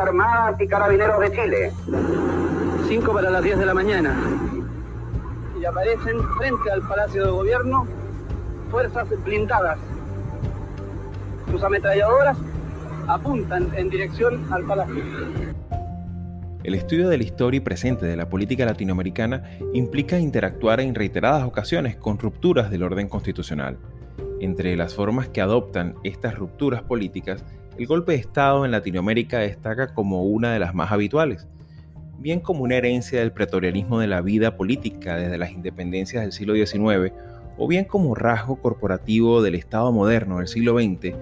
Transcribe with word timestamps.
Armadas 0.00 0.60
y 0.60 0.66
Carabineros 0.66 1.20
de 1.20 1.30
Chile. 1.30 1.72
5 2.88 3.12
para 3.12 3.30
las 3.30 3.42
10 3.42 3.58
de 3.58 3.66
la 3.66 3.74
mañana. 3.74 4.16
Y 5.60 5.64
aparecen 5.64 6.22
frente 6.38 6.70
al 6.70 6.80
Palacio 6.82 7.24
de 7.26 7.30
Gobierno 7.30 7.86
fuerzas 8.70 9.08
blindadas. 9.24 9.78
Sus 11.50 11.62
ametralladoras 11.62 12.38
apuntan 13.06 13.68
en 13.76 13.90
dirección 13.90 14.50
al 14.52 14.64
palacio. 14.64 15.04
El 16.62 16.74
estudio 16.74 17.08
de 17.08 17.18
la 17.18 17.24
historia 17.24 17.58
y 17.58 17.60
presente 17.60 18.06
de 18.06 18.16
la 18.16 18.28
política 18.28 18.64
latinoamericana 18.64 19.42
implica 19.72 20.18
interactuar 20.18 20.80
en 20.80 20.94
reiteradas 20.94 21.44
ocasiones 21.44 21.96
con 21.96 22.18
rupturas 22.18 22.70
del 22.70 22.82
orden 22.82 23.08
constitucional. 23.08 23.78
Entre 24.40 24.76
las 24.76 24.94
formas 24.94 25.28
que 25.28 25.40
adoptan 25.40 25.94
estas 26.04 26.36
rupturas 26.36 26.82
políticas, 26.82 27.44
el 27.80 27.86
golpe 27.86 28.12
de 28.12 28.18
Estado 28.18 28.66
en 28.66 28.72
Latinoamérica 28.72 29.38
destaca 29.38 29.94
como 29.94 30.24
una 30.24 30.52
de 30.52 30.58
las 30.58 30.74
más 30.74 30.92
habituales, 30.92 31.48
bien 32.18 32.40
como 32.40 32.62
una 32.62 32.76
herencia 32.76 33.20
del 33.20 33.32
pretorianismo 33.32 33.98
de 34.00 34.06
la 34.06 34.20
vida 34.20 34.58
política 34.58 35.16
desde 35.16 35.38
las 35.38 35.52
independencias 35.52 36.22
del 36.22 36.32
siglo 36.32 36.54
XIX, 36.54 37.14
o 37.56 37.66
bien 37.66 37.86
como 37.86 38.14
rasgo 38.14 38.56
corporativo 38.56 39.40
del 39.40 39.54
Estado 39.54 39.92
moderno 39.92 40.38
del 40.38 40.48
siglo 40.48 40.78
XX, 40.78 41.14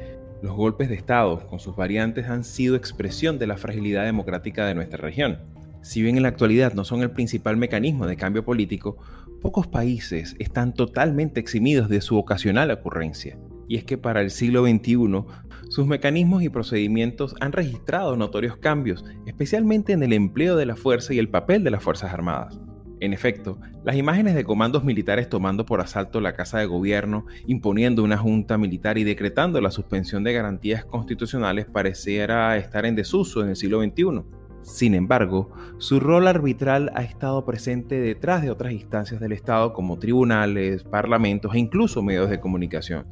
los 0.42 0.56
golpes 0.56 0.88
de 0.88 0.96
Estado, 0.96 1.46
con 1.46 1.60
sus 1.60 1.76
variantes, 1.76 2.26
han 2.26 2.42
sido 2.42 2.74
expresión 2.74 3.38
de 3.38 3.46
la 3.46 3.56
fragilidad 3.56 4.04
democrática 4.04 4.66
de 4.66 4.74
nuestra 4.74 4.98
región. 4.98 5.38
Si 5.82 6.02
bien 6.02 6.16
en 6.16 6.24
la 6.24 6.28
actualidad 6.28 6.72
no 6.72 6.82
son 6.84 7.02
el 7.02 7.12
principal 7.12 7.56
mecanismo 7.56 8.08
de 8.08 8.16
cambio 8.16 8.44
político, 8.44 8.98
pocos 9.40 9.68
países 9.68 10.34
están 10.40 10.74
totalmente 10.74 11.38
eximidos 11.38 11.88
de 11.88 12.00
su 12.00 12.18
ocasional 12.18 12.72
ocurrencia. 12.72 13.38
Y 13.68 13.76
es 13.76 13.84
que 13.84 13.98
para 13.98 14.20
el 14.22 14.30
siglo 14.30 14.64
XXI, 14.64 15.24
sus 15.68 15.86
mecanismos 15.86 16.42
y 16.42 16.48
procedimientos 16.48 17.34
han 17.40 17.52
registrado 17.52 18.16
notorios 18.16 18.56
cambios, 18.56 19.04
especialmente 19.26 19.92
en 19.92 20.02
el 20.02 20.14
empleo 20.14 20.56
de 20.56 20.66
la 20.66 20.76
fuerza 20.76 21.12
y 21.12 21.18
el 21.18 21.28
papel 21.28 21.62
de 21.62 21.70
las 21.70 21.82
Fuerzas 21.82 22.12
Armadas. 22.12 22.58
En 23.00 23.12
efecto, 23.12 23.60
las 23.84 23.94
imágenes 23.94 24.34
de 24.34 24.42
comandos 24.42 24.82
militares 24.82 25.28
tomando 25.28 25.64
por 25.64 25.80
asalto 25.80 26.20
la 26.20 26.34
Casa 26.34 26.58
de 26.58 26.66
Gobierno, 26.66 27.26
imponiendo 27.46 28.02
una 28.02 28.18
junta 28.18 28.58
militar 28.58 28.98
y 28.98 29.04
decretando 29.04 29.60
la 29.60 29.70
suspensión 29.70 30.24
de 30.24 30.32
garantías 30.32 30.84
constitucionales 30.84 31.66
pareciera 31.66 32.56
estar 32.56 32.86
en 32.86 32.96
desuso 32.96 33.42
en 33.42 33.50
el 33.50 33.56
siglo 33.56 33.80
XXI. 33.80 34.24
Sin 34.62 34.94
embargo, 34.94 35.52
su 35.78 36.00
rol 36.00 36.26
arbitral 36.26 36.90
ha 36.94 37.02
estado 37.02 37.44
presente 37.44 38.00
detrás 38.00 38.42
de 38.42 38.50
otras 38.50 38.72
instancias 38.72 39.20
del 39.20 39.32
Estado 39.32 39.72
como 39.72 39.98
tribunales, 39.98 40.82
parlamentos 40.82 41.54
e 41.54 41.58
incluso 41.58 42.02
medios 42.02 42.28
de 42.28 42.40
comunicación, 42.40 43.06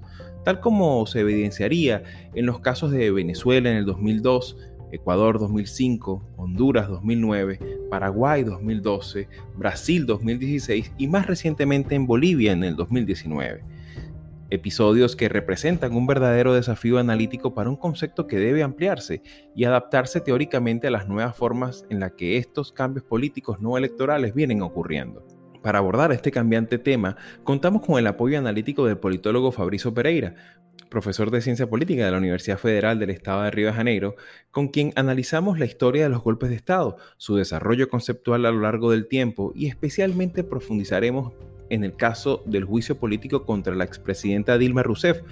tal 0.46 0.60
como 0.60 1.04
se 1.06 1.18
evidenciaría 1.18 2.04
en 2.36 2.46
los 2.46 2.60
casos 2.60 2.92
de 2.92 3.10
Venezuela 3.10 3.68
en 3.68 3.78
el 3.78 3.84
2002, 3.84 4.56
Ecuador 4.92 5.40
2005, 5.40 6.24
Honduras 6.36 6.86
2009, 6.86 7.58
Paraguay 7.90 8.44
2012, 8.44 9.28
Brasil 9.56 10.06
2016 10.06 10.92
y 10.98 11.08
más 11.08 11.26
recientemente 11.26 11.96
en 11.96 12.06
Bolivia 12.06 12.52
en 12.52 12.62
el 12.62 12.76
2019. 12.76 13.64
Episodios 14.48 15.16
que 15.16 15.28
representan 15.28 15.96
un 15.96 16.06
verdadero 16.06 16.54
desafío 16.54 16.98
analítico 16.98 17.52
para 17.52 17.68
un 17.68 17.74
concepto 17.74 18.28
que 18.28 18.38
debe 18.38 18.62
ampliarse 18.62 19.22
y 19.56 19.64
adaptarse 19.64 20.20
teóricamente 20.20 20.86
a 20.86 20.92
las 20.92 21.08
nuevas 21.08 21.36
formas 21.36 21.84
en 21.90 21.98
las 21.98 22.12
que 22.12 22.36
estos 22.36 22.70
cambios 22.70 23.04
políticos 23.04 23.60
no 23.60 23.76
electorales 23.76 24.32
vienen 24.32 24.62
ocurriendo. 24.62 25.26
Para 25.66 25.80
abordar 25.80 26.12
este 26.12 26.30
cambiante 26.30 26.78
tema, 26.78 27.16
contamos 27.42 27.84
con 27.84 27.98
el 27.98 28.06
apoyo 28.06 28.38
analítico 28.38 28.86
del 28.86 28.98
politólogo 28.98 29.50
Fabrizio 29.50 29.92
Pereira, 29.92 30.36
profesor 30.88 31.32
de 31.32 31.40
Ciencia 31.40 31.68
Política 31.68 32.04
de 32.04 32.12
la 32.12 32.18
Universidad 32.18 32.56
Federal 32.56 33.00
del 33.00 33.10
Estado 33.10 33.42
de 33.42 33.50
Río 33.50 33.66
de 33.66 33.72
Janeiro, 33.72 34.14
con 34.52 34.68
quien 34.68 34.92
analizamos 34.94 35.58
la 35.58 35.64
historia 35.64 36.04
de 36.04 36.08
los 36.08 36.22
golpes 36.22 36.50
de 36.50 36.54
Estado, 36.54 36.98
su 37.16 37.34
desarrollo 37.34 37.88
conceptual 37.88 38.46
a 38.46 38.52
lo 38.52 38.60
largo 38.60 38.92
del 38.92 39.08
tiempo 39.08 39.50
y 39.56 39.66
especialmente 39.66 40.44
profundizaremos 40.44 41.32
en 41.68 41.82
el 41.82 41.96
caso 41.96 42.44
del 42.46 42.62
juicio 42.62 43.00
político 43.00 43.44
contra 43.44 43.74
la 43.74 43.82
expresidenta 43.82 44.58
Dilma 44.58 44.84
Rousseff, 44.84 45.22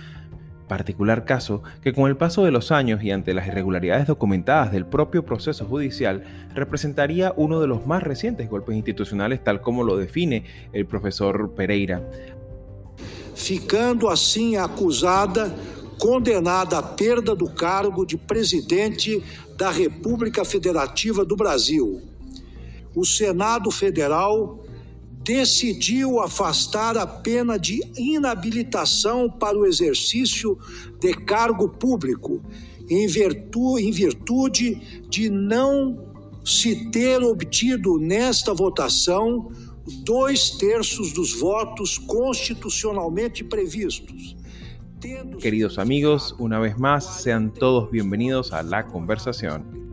particular 0.74 1.24
caso 1.24 1.62
que 1.82 1.92
con 1.92 2.08
el 2.08 2.16
paso 2.16 2.44
de 2.44 2.50
los 2.50 2.72
años 2.72 3.00
y 3.04 3.12
ante 3.12 3.32
las 3.32 3.46
irregularidades 3.46 4.08
documentadas 4.08 4.72
del 4.72 4.84
propio 4.84 5.24
proceso 5.24 5.64
judicial 5.66 6.24
representaría 6.52 7.32
uno 7.36 7.60
de 7.60 7.68
los 7.68 7.86
más 7.86 8.02
recientes 8.02 8.50
golpes 8.50 8.74
institucionales 8.74 9.44
tal 9.44 9.60
como 9.60 9.84
lo 9.84 9.96
define 9.96 10.42
el 10.72 10.84
profesor 10.84 11.52
Pereira. 11.54 12.02
Ficando 13.36 14.10
assim 14.10 14.56
acusada, 14.56 15.54
condenada 16.00 16.78
à 16.78 16.82
perda 16.82 17.36
do 17.36 17.48
cargo 17.48 18.04
de 18.04 18.16
presidente 18.16 19.22
da 19.56 19.70
República 19.70 20.44
Federativa 20.44 21.24
do 21.24 21.36
Brasil. 21.36 22.02
O 22.96 23.04
Senado 23.04 23.70
Federal 23.70 24.58
decidiu 25.24 26.20
afastar 26.20 26.98
a 26.98 27.06
pena 27.06 27.58
de 27.58 27.80
inabilitação 27.96 29.30
para 29.30 29.58
o 29.58 29.66
exercício 29.66 30.58
de 31.00 31.14
cargo 31.14 31.68
público, 31.68 32.42
em 32.88 33.06
virtude, 33.06 33.84
em 33.84 33.90
virtude 33.90 35.02
de 35.08 35.30
não 35.30 36.12
se 36.44 36.90
ter 36.90 37.22
obtido 37.22 37.98
nesta 37.98 38.52
votação 38.52 39.50
dois 40.04 40.50
terços 40.50 41.12
dos 41.12 41.34
votos 41.34 41.96
constitucionalmente 41.96 43.42
previstos. 43.42 44.36
Queridos 45.38 45.78
amigos, 45.78 46.34
una 46.38 46.58
vez 46.58 46.78
más, 46.78 47.22
sean 47.22 47.52
todos 47.52 47.90
bienvenidos 47.90 48.52
a 48.52 48.62
la 48.62 48.86
conversación. 48.86 49.83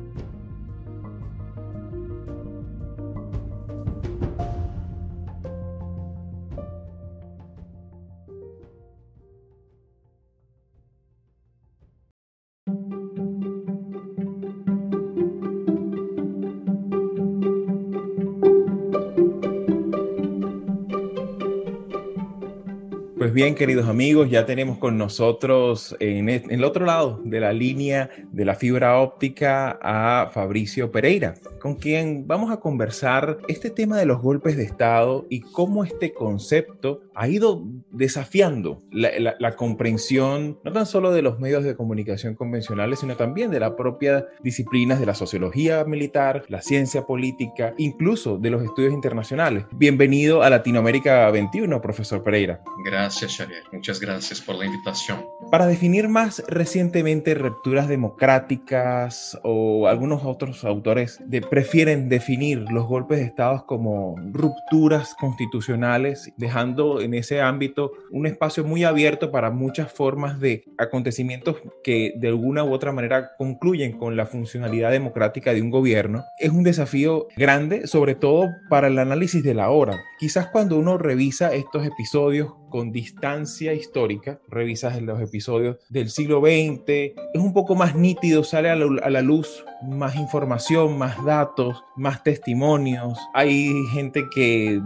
Bien, 23.44 23.56
queridos 23.56 23.90
amigos, 23.90 24.29
ya 24.29 24.46
tenemos 24.46 24.78
con 24.78 25.00
nosotros 25.00 25.96
en 26.00 26.29
el 26.29 26.63
otro 26.63 26.85
lado 26.85 27.19
de 27.24 27.40
la 27.40 27.53
línea 27.53 28.12
de 28.31 28.46
la 28.46 28.53
fibra 28.53 29.00
óptica 29.00 29.79
a 29.81 30.29
Fabricio 30.31 30.91
Pereira, 30.91 31.34
con 31.62 31.76
quien 31.76 32.28
vamos 32.28 32.52
a 32.52 32.58
conversar 32.58 33.38
este 33.48 33.70
tema 33.70 33.98
de 33.98 34.06
los 34.06 34.22
golpes 34.22 34.58
de 34.58 34.64
Estado 34.64 35.26
y 35.30 35.42
cómo 35.42 35.84
este 35.84 36.14
concepto 36.14 37.04
ha 37.14 37.28
ido 37.28 37.64
desafiando 37.92 38.82
la, 38.92 39.36
la 39.38 39.56
comprensión 39.56 40.60
no 40.64 40.72
tan 40.72 40.86
solo 40.86 41.12
de 41.12 41.22
los 41.22 41.40
medios 41.40 41.64
de 41.64 41.76
comunicación 41.76 42.36
convencionales, 42.36 43.00
sino 43.00 43.16
también 43.16 43.52
de 43.52 43.59
las 43.59 43.72
propias 43.72 44.26
disciplinas 44.44 45.00
de 45.00 45.06
la 45.06 45.14
sociología 45.14 45.84
militar, 45.85 46.44
la 46.47 46.62
ciencia 46.62 47.06
política, 47.06 47.74
incluso 47.78 48.38
de 48.38 48.50
los 48.50 48.64
estudios 48.64 48.94
internacionales. 48.94 49.66
Bienvenido 49.72 50.41
a 50.44 50.50
Latinoamérica 50.50 51.30
21, 51.30 51.82
profesor 51.82 52.24
Pereira. 52.24 52.62
Gracias, 52.84 53.38
Xavier. 53.38 53.64
Muchas 53.72 54.00
gracias 54.00 54.41
por 54.41 54.56
la 54.56 54.66
invitación. 54.66 55.24
Para 55.52 55.68
definir 55.68 56.08
más 56.08 56.42
recientemente 56.48 57.34
rupturas 57.34 57.90
democráticas 57.90 59.38
o 59.44 59.86
algunos 59.90 60.24
otros 60.24 60.64
autores 60.64 61.20
de, 61.26 61.42
prefieren 61.42 62.08
definir 62.08 62.59
los 62.72 62.88
golpes 62.88 63.18
de 63.18 63.26
Estado 63.26 63.66
como 63.66 64.16
rupturas 64.32 65.14
constitucionales, 65.20 66.32
dejando 66.38 67.02
en 67.02 67.16
ese 67.16 67.42
ámbito 67.42 67.92
un 68.12 68.28
espacio 68.28 68.64
muy 68.64 68.86
abierto 68.86 69.30
para 69.30 69.52
muchas 69.52 69.92
formas 69.92 70.40
de 70.40 70.64
acontecimientos 70.78 71.58
que 71.84 72.14
de 72.16 72.30
alguna 72.30 72.64
u 72.64 72.72
otra 72.72 72.94
manera 72.94 73.32
concluyen 73.38 73.97
con 73.97 74.16
la 74.16 74.28
funcionalidad 74.28 74.92
democrática 74.92 75.52
de 75.54 75.62
un 75.62 75.70
gobierno. 75.70 76.24
Es 76.40 76.52
un 76.52 76.64
desafío 76.64 77.28
grande, 77.36 77.88
sobre 77.88 78.16
todo 78.16 78.47
para 78.70 78.88
el 78.88 78.97
análisis 78.97 79.44
de 79.44 79.54
la 79.54 79.70
hora. 79.70 80.00
Quizás 80.18 80.47
cuando 80.47 80.80
uno 80.80 80.97
revisa 80.97 81.54
estos 81.54 81.86
episodios 81.86 82.54
con 82.70 82.94
distancia 82.94 83.74
histórica, 83.74 84.40
revisas 84.47 85.02
los 85.02 85.20
episodios 85.20 85.41
del 85.90 86.09
siglo 86.09 86.41
XX, 86.41 86.84
es 86.88 87.16
un 87.35 87.53
poco 87.53 87.76
más 87.76 87.96
nítido, 87.96 88.43
sale 88.43 88.70
a 88.70 88.76
la, 88.76 89.22
luz 89.22 89.64
más 89.84 90.16
información, 90.16 90.97
más 90.97 91.23
datos, 91.26 91.84
más 91.96 92.23
testimonios. 92.23 93.17
Hay 93.34 93.72
gente 93.93 94.26
que 94.34 94.82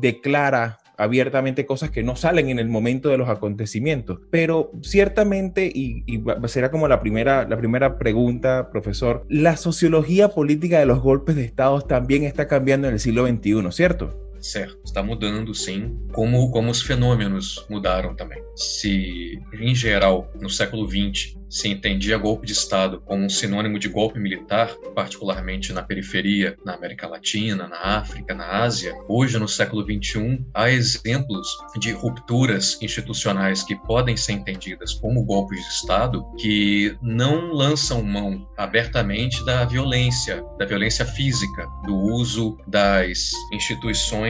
declara 0.00 0.78
abiertamente 0.96 1.64
cosas 1.64 1.90
que 1.90 2.02
no 2.02 2.16
salen 2.16 2.48
en 2.50 2.58
el 2.58 2.68
momento 2.68 3.08
de 3.08 3.18
los 3.18 3.28
acontecimientos. 3.28 4.18
Pero 4.30 4.72
ciertamente, 4.82 5.70
y, 5.72 6.02
y, 6.06 6.22
será 6.48 6.70
como 6.70 6.88
la 6.88 7.00
primera, 7.00 7.46
la 7.48 7.56
primera 7.56 7.98
pregunta, 7.98 8.68
profesor, 8.70 9.24
la 9.28 9.56
sociología 9.56 10.30
política 10.30 10.80
de 10.80 10.86
los 10.86 11.00
golpes 11.00 11.36
de 11.36 11.44
Estado 11.44 11.80
también 11.82 12.24
está 12.24 12.48
cambiando 12.48 12.88
en 12.88 12.94
el 12.94 13.00
siglo 13.00 13.26
XXI, 13.26 13.70
¿cierto? 13.70 14.27
Certo, 14.40 14.78
está 14.84 15.02
mudando 15.02 15.54
sim, 15.54 15.98
como, 16.12 16.50
como 16.50 16.70
os 16.70 16.82
fenômenos 16.82 17.64
mudaram 17.68 18.14
também. 18.14 18.42
Se, 18.54 19.40
em 19.52 19.74
geral, 19.74 20.30
no 20.40 20.48
século 20.48 20.88
XX, 20.88 21.36
se 21.48 21.68
entendia 21.68 22.18
golpe 22.18 22.46
de 22.46 22.52
Estado 22.52 23.00
como 23.00 23.24
um 23.24 23.28
sinônimo 23.28 23.78
de 23.78 23.88
golpe 23.88 24.18
militar, 24.18 24.74
particularmente 24.94 25.72
na 25.72 25.82
periferia, 25.82 26.56
na 26.64 26.74
América 26.74 27.06
Latina, 27.08 27.66
na 27.66 27.98
África, 27.98 28.34
na 28.34 28.62
Ásia, 28.62 28.94
hoje, 29.08 29.38
no 29.38 29.48
século 29.48 29.82
XXI, 29.82 30.44
há 30.52 30.70
exemplos 30.70 31.48
de 31.78 31.92
rupturas 31.92 32.78
institucionais 32.82 33.62
que 33.62 33.74
podem 33.74 34.16
ser 34.16 34.32
entendidas 34.32 34.94
como 34.94 35.24
golpes 35.24 35.58
de 35.58 35.68
Estado 35.68 36.24
que 36.38 36.96
não 37.00 37.52
lançam 37.52 38.02
mão 38.02 38.46
abertamente 38.56 39.44
da 39.44 39.64
violência, 39.64 40.44
da 40.58 40.66
violência 40.66 41.06
física, 41.06 41.66
do 41.86 41.96
uso 41.96 42.58
das 42.66 43.32
instituições 43.52 44.27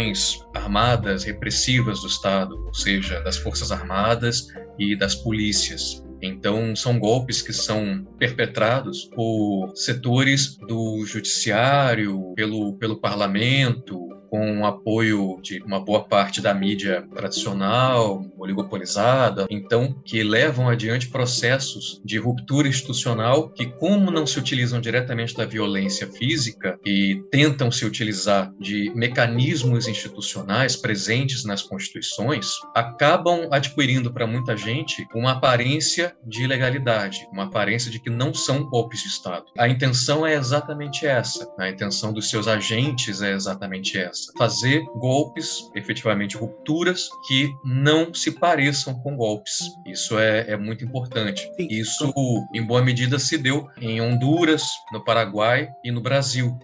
armadas 0.55 1.25
repressivas 1.25 2.01
do 2.01 2.07
Estado, 2.07 2.55
ou 2.67 2.75
seja, 2.75 3.21
das 3.21 3.37
Forças 3.37 3.73
Armadas 3.73 4.47
e 4.79 4.97
das 4.97 5.15
polícias. 5.15 6.03
Então, 6.21 6.75
são 6.75 6.99
golpes 6.99 7.43
que 7.43 7.53
são 7.53 8.05
perpetrados 8.19 9.05
por 9.15 9.73
setores 9.77 10.57
do 10.57 11.05
judiciário, 11.07 12.33
pelo, 12.35 12.77
pelo 12.77 13.01
parlamento, 13.01 14.09
com 14.29 14.61
o 14.61 14.67
apoio 14.67 15.39
de 15.43 15.63
uma 15.63 15.81
boa 15.81 16.05
parte 16.05 16.41
da 16.41 16.53
mídia 16.55 17.07
tradicional, 17.15 18.25
oligopolizada, 18.39 19.47
então 19.51 19.95
que 20.05 20.23
levam 20.23 20.69
adiante 20.69 21.09
processos 21.09 22.01
de 22.05 22.19
ruptura 22.19 22.69
institucional 22.69 23.49
que, 23.51 23.67
como 23.67 24.11
não 24.11 24.27
se 24.27 24.39
utilizam 24.39 24.81
diretamente 24.81 25.35
da 25.35 25.45
violência 25.45 26.07
física 26.07 26.79
e 26.85 27.23
tentam 27.31 27.71
se 27.71 27.85
utilizar 27.85 28.53
de 28.59 28.93
mecanismos 28.95 29.89
institucionais 29.89 30.77
presentes 30.77 31.45
nas 31.45 31.63
constituições, 31.63 32.53
acabam 32.75 33.49
adquirindo 33.51 34.13
para 34.13 34.27
muita 34.27 34.57
gente 34.57 35.07
uma 35.15 35.33
aparência 35.33 36.15
de 36.27 36.45
ilegalidade, 36.45 37.27
uma 37.33 37.45
aparência 37.45 37.91
de 37.91 37.99
que 37.99 38.11
não 38.11 38.35
são 38.35 38.65
golpes 38.65 39.03
de 39.03 39.09
Estado. 39.09 39.47
A 39.57 39.69
intenção 39.69 40.27
é 40.27 40.35
exatamente 40.35 41.07
essa, 41.07 41.49
a 41.59 41.69
intenção 41.69 42.13
dos 42.13 42.29
seus 42.29 42.47
agentes 42.47 43.23
é 43.23 43.33
exatamente 43.33 43.99
essa 43.99 44.18
fazer 44.37 44.85
golpes, 44.97 45.71
efetivamente 45.75 46.37
rupturas, 46.37 47.09
que 47.27 47.51
não 47.65 48.13
se 48.13 48.33
pareçam 48.33 48.95
com 49.01 49.17
golpes. 49.17 49.59
Isso 49.87 50.19
é, 50.19 50.53
é 50.53 50.57
muito 50.57 50.85
importante. 50.85 51.51
Isso, 51.59 52.13
em 52.55 52.67
boa 52.67 52.83
medida, 52.83 53.19
se 53.19 53.39
deu 53.39 53.69
em 53.81 54.01
Honduras, 54.01 54.69
no 54.93 55.05
Paraguai 55.05 55.69
e 55.85 55.91
no 55.91 56.01
Brasil 56.01 56.59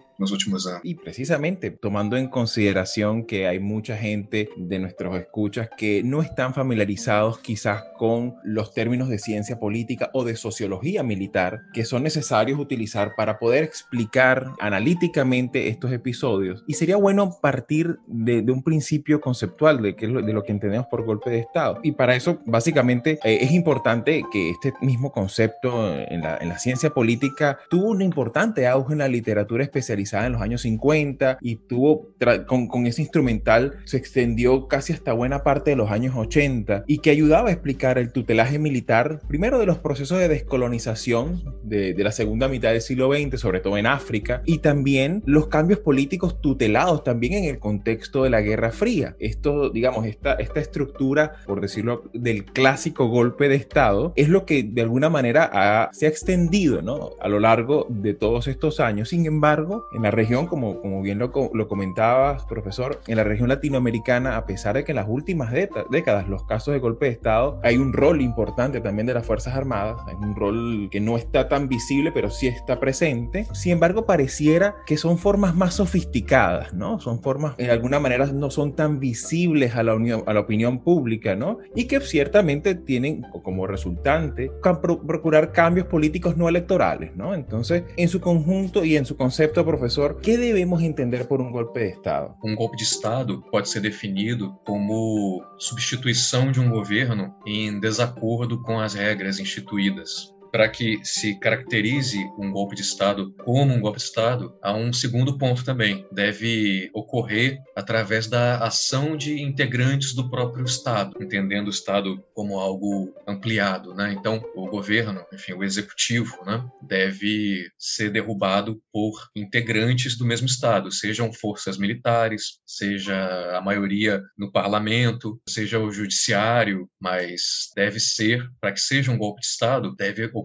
Y 0.84 0.94
precisamente 0.94 1.70
tomando 1.70 2.16
en 2.16 2.28
consideración 2.28 3.24
que 3.24 3.48
hay 3.48 3.58
mucha 3.58 3.96
gente 3.96 4.48
de 4.56 4.78
nuestros 4.78 5.16
escuchas 5.16 5.68
que 5.76 6.02
no 6.04 6.22
están 6.22 6.54
familiarizados 6.54 7.38
quizás 7.38 7.82
con 7.98 8.36
los 8.44 8.72
términos 8.72 9.08
de 9.08 9.18
ciencia 9.18 9.58
política 9.58 10.10
o 10.12 10.24
de 10.24 10.36
sociología 10.36 11.02
militar 11.02 11.62
que 11.72 11.84
son 11.84 12.04
necesarios 12.04 12.58
utilizar 12.58 13.14
para 13.16 13.38
poder 13.38 13.64
explicar 13.64 14.52
analíticamente 14.60 15.68
estos 15.68 15.92
episodios. 15.92 16.64
Y 16.66 16.74
sería 16.74 16.96
bueno 16.96 17.38
partir 17.42 17.98
de, 18.06 18.44
un 18.54 18.62
principio 18.62 19.20
conceptual 19.20 19.82
de, 19.82 19.96
que, 19.96 20.06
de 20.06 20.32
lo 20.32 20.44
que 20.44 20.52
entendemos 20.52 20.86
por 20.86 21.04
golpe 21.04 21.30
de 21.30 21.40
Estado. 21.40 21.80
Y 21.82 21.92
para 21.92 22.14
eso, 22.14 22.40
básicamente, 22.46 23.18
eh, 23.24 23.38
es 23.40 23.50
importante 23.50 24.22
que 24.30 24.50
este 24.50 24.72
mismo 24.80 25.10
concepto 25.10 25.92
en 25.92 26.20
la, 26.20 26.36
en 26.36 26.48
la 26.50 26.58
ciencia 26.58 26.90
política 26.90 27.58
tuvo 27.68 27.88
un 27.88 28.02
importante 28.02 28.68
auge 28.68 28.92
en 28.92 28.98
la 28.98 29.08
literatura 29.08 29.64
especializada 29.64 30.03
en 30.12 30.32
los 30.32 30.42
años 30.42 30.62
50 30.62 31.38
y 31.40 31.56
tuvo, 31.56 32.08
con, 32.46 32.68
con, 32.68 32.86
ese 32.86 33.02
instrumental 33.02 33.78
se 33.84 33.96
extendió 33.96 34.68
casi 34.68 34.92
hasta 34.92 35.12
buena 35.12 35.42
parte 35.42 35.70
de 35.70 35.76
los 35.76 35.90
años 35.90 36.14
80 36.16 36.84
y 36.86 36.98
que 36.98 37.10
ayudaba 37.10 37.48
a 37.48 37.52
explicar 37.52 37.98
el 37.98 38.12
tutelaje 38.12 38.58
militar, 38.58 39.20
primero 39.28 39.58
de 39.58 39.66
los 39.66 39.78
procesos 39.78 40.18
de 40.18 40.28
descolonización 40.28 41.42
de, 41.62 41.94
de 41.94 42.04
la 42.04 42.12
segunda 42.12 42.48
mitad 42.48 42.72
del 42.72 42.80
siglo 42.80 43.12
XX, 43.12 43.40
sobre 43.40 43.60
todo 43.60 43.78
en 43.78 43.86
África, 43.86 44.42
y 44.44 44.58
también 44.58 45.22
los 45.26 45.48
cambios 45.48 45.80
políticos 45.80 46.40
tutelados 46.40 47.04
también 47.04 47.34
en 47.34 47.44
el 47.44 47.58
contexto 47.58 48.24
de 48.24 48.30
la 48.30 48.40
Guerra 48.40 48.70
Fría. 48.70 49.16
Esto, 49.18 49.70
digamos, 49.70 50.06
esta, 50.06 50.34
esta 50.34 50.60
estructura, 50.60 51.36
por 51.46 51.60
decirlo, 51.60 52.04
del 52.12 52.44
clásico 52.44 53.08
golpe 53.08 53.48
de 53.48 53.56
Estado, 53.56 54.12
es 54.16 54.28
lo 54.28 54.44
que 54.44 54.62
de 54.62 54.82
alguna 54.82 55.08
manera 55.08 55.50
ha, 55.52 55.90
se 55.92 56.06
ha 56.06 56.08
extendido 56.08 56.82
¿no? 56.82 57.10
a 57.20 57.28
lo 57.28 57.40
largo 57.40 57.86
de 57.88 58.14
todos 58.14 58.48
estos 58.48 58.80
años. 58.80 59.08
Sin 59.08 59.26
embargo, 59.26 59.86
en 59.94 60.02
la 60.02 60.10
región, 60.10 60.46
como, 60.46 60.80
como 60.80 61.02
bien 61.02 61.18
lo, 61.18 61.32
lo 61.52 61.68
comentabas, 61.68 62.44
profesor, 62.44 63.00
en 63.06 63.16
la 63.16 63.24
región 63.24 63.48
latinoamericana, 63.48 64.36
a 64.36 64.46
pesar 64.46 64.74
de 64.76 64.84
que 64.84 64.92
en 64.92 64.96
las 64.96 65.08
últimas 65.08 65.52
décadas 65.52 66.28
los 66.28 66.44
casos 66.44 66.74
de 66.74 66.80
golpe 66.80 67.06
de 67.06 67.12
Estado, 67.12 67.60
hay 67.62 67.76
un 67.76 67.92
rol 67.92 68.20
importante 68.20 68.80
también 68.80 69.06
de 69.06 69.14
las 69.14 69.24
Fuerzas 69.24 69.54
Armadas, 69.54 69.96
hay 70.06 70.16
un 70.16 70.34
rol 70.34 70.88
que 70.90 71.00
no 71.00 71.16
está 71.16 71.48
tan 71.48 71.68
visible, 71.68 72.10
pero 72.12 72.30
sí 72.30 72.48
está 72.48 72.80
presente. 72.80 73.46
Sin 73.52 73.72
embargo, 73.72 74.04
pareciera 74.04 74.74
que 74.86 74.96
son 74.96 75.18
formas 75.18 75.54
más 75.54 75.74
sofisticadas, 75.74 76.74
¿no? 76.74 76.98
Son 76.98 77.22
formas, 77.22 77.54
en 77.58 77.70
alguna 77.70 78.00
manera, 78.00 78.26
no 78.26 78.50
son 78.50 78.74
tan 78.74 78.98
visibles 78.98 79.76
a 79.76 79.82
la, 79.82 79.94
unión, 79.94 80.24
a 80.26 80.32
la 80.32 80.40
opinión 80.40 80.80
pública, 80.80 81.36
¿no? 81.36 81.58
Y 81.74 81.84
que 81.84 82.00
ciertamente 82.00 82.74
tienen 82.74 83.22
como 83.42 83.66
resultante 83.66 84.50
procurar 84.62 85.52
cambios 85.52 85.86
políticos 85.86 86.36
no 86.36 86.48
electorales, 86.48 87.14
¿no? 87.14 87.34
Entonces, 87.34 87.84
en 87.96 88.08
su 88.08 88.20
conjunto 88.20 88.84
y 88.84 88.96
en 88.96 89.06
su 89.06 89.16
concepto, 89.16 89.64
profesor, 89.64 89.83
professor, 89.84 90.18
que 90.20 90.36
devemos 90.36 90.82
entender 90.82 91.26
por 91.26 91.42
um 91.42 91.50
golpe 91.50 91.80
de 91.80 91.92
Estado? 91.92 92.34
Um 92.42 92.54
golpe 92.54 92.76
de 92.76 92.84
Estado 92.84 93.42
pode 93.50 93.68
ser 93.68 93.80
definido 93.80 94.58
como 94.64 95.44
substituição 95.58 96.50
de 96.50 96.58
um 96.58 96.70
governo 96.70 97.34
em 97.46 97.78
desacordo 97.78 98.62
com 98.62 98.80
as 98.80 98.94
regras 98.94 99.38
instituídas 99.38 100.33
para 100.54 100.68
que 100.68 101.00
se 101.02 101.36
caracterize 101.40 102.16
um 102.38 102.52
golpe 102.52 102.76
de 102.76 102.82
Estado 102.82 103.34
como 103.44 103.74
um 103.74 103.80
golpe 103.80 103.98
de 103.98 104.04
Estado, 104.04 104.56
há 104.62 104.72
um 104.72 104.92
segundo 104.92 105.36
ponto 105.36 105.64
também. 105.64 106.06
Deve 106.12 106.88
ocorrer 106.94 107.58
através 107.74 108.28
da 108.28 108.58
ação 108.58 109.16
de 109.16 109.42
integrantes 109.42 110.14
do 110.14 110.30
próprio 110.30 110.64
Estado, 110.64 111.20
entendendo 111.20 111.66
o 111.66 111.70
Estado 111.70 112.22
como 112.32 112.60
algo 112.60 113.12
ampliado. 113.26 113.94
Né? 113.94 114.14
Então, 114.16 114.44
o 114.54 114.68
governo, 114.68 115.26
enfim, 115.32 115.54
o 115.54 115.64
executivo, 115.64 116.44
né, 116.46 116.64
deve 116.80 117.68
ser 117.76 118.10
derrubado 118.10 118.80
por 118.92 119.12
integrantes 119.34 120.16
do 120.16 120.24
mesmo 120.24 120.46
Estado, 120.46 120.92
sejam 120.92 121.32
forças 121.32 121.76
militares, 121.76 122.60
seja 122.64 123.58
a 123.58 123.60
maioria 123.60 124.22
no 124.38 124.52
parlamento, 124.52 125.36
seja 125.48 125.80
o 125.80 125.90
judiciário, 125.90 126.88
mas 127.00 127.72
deve 127.74 127.98
ser, 127.98 128.48
para 128.60 128.70
que 128.70 128.80
seja 128.80 129.10
um 129.10 129.18
golpe 129.18 129.40
de 129.40 129.48
Estado, 129.48 129.92
deve 129.96 130.26
ocorrer 130.26 130.43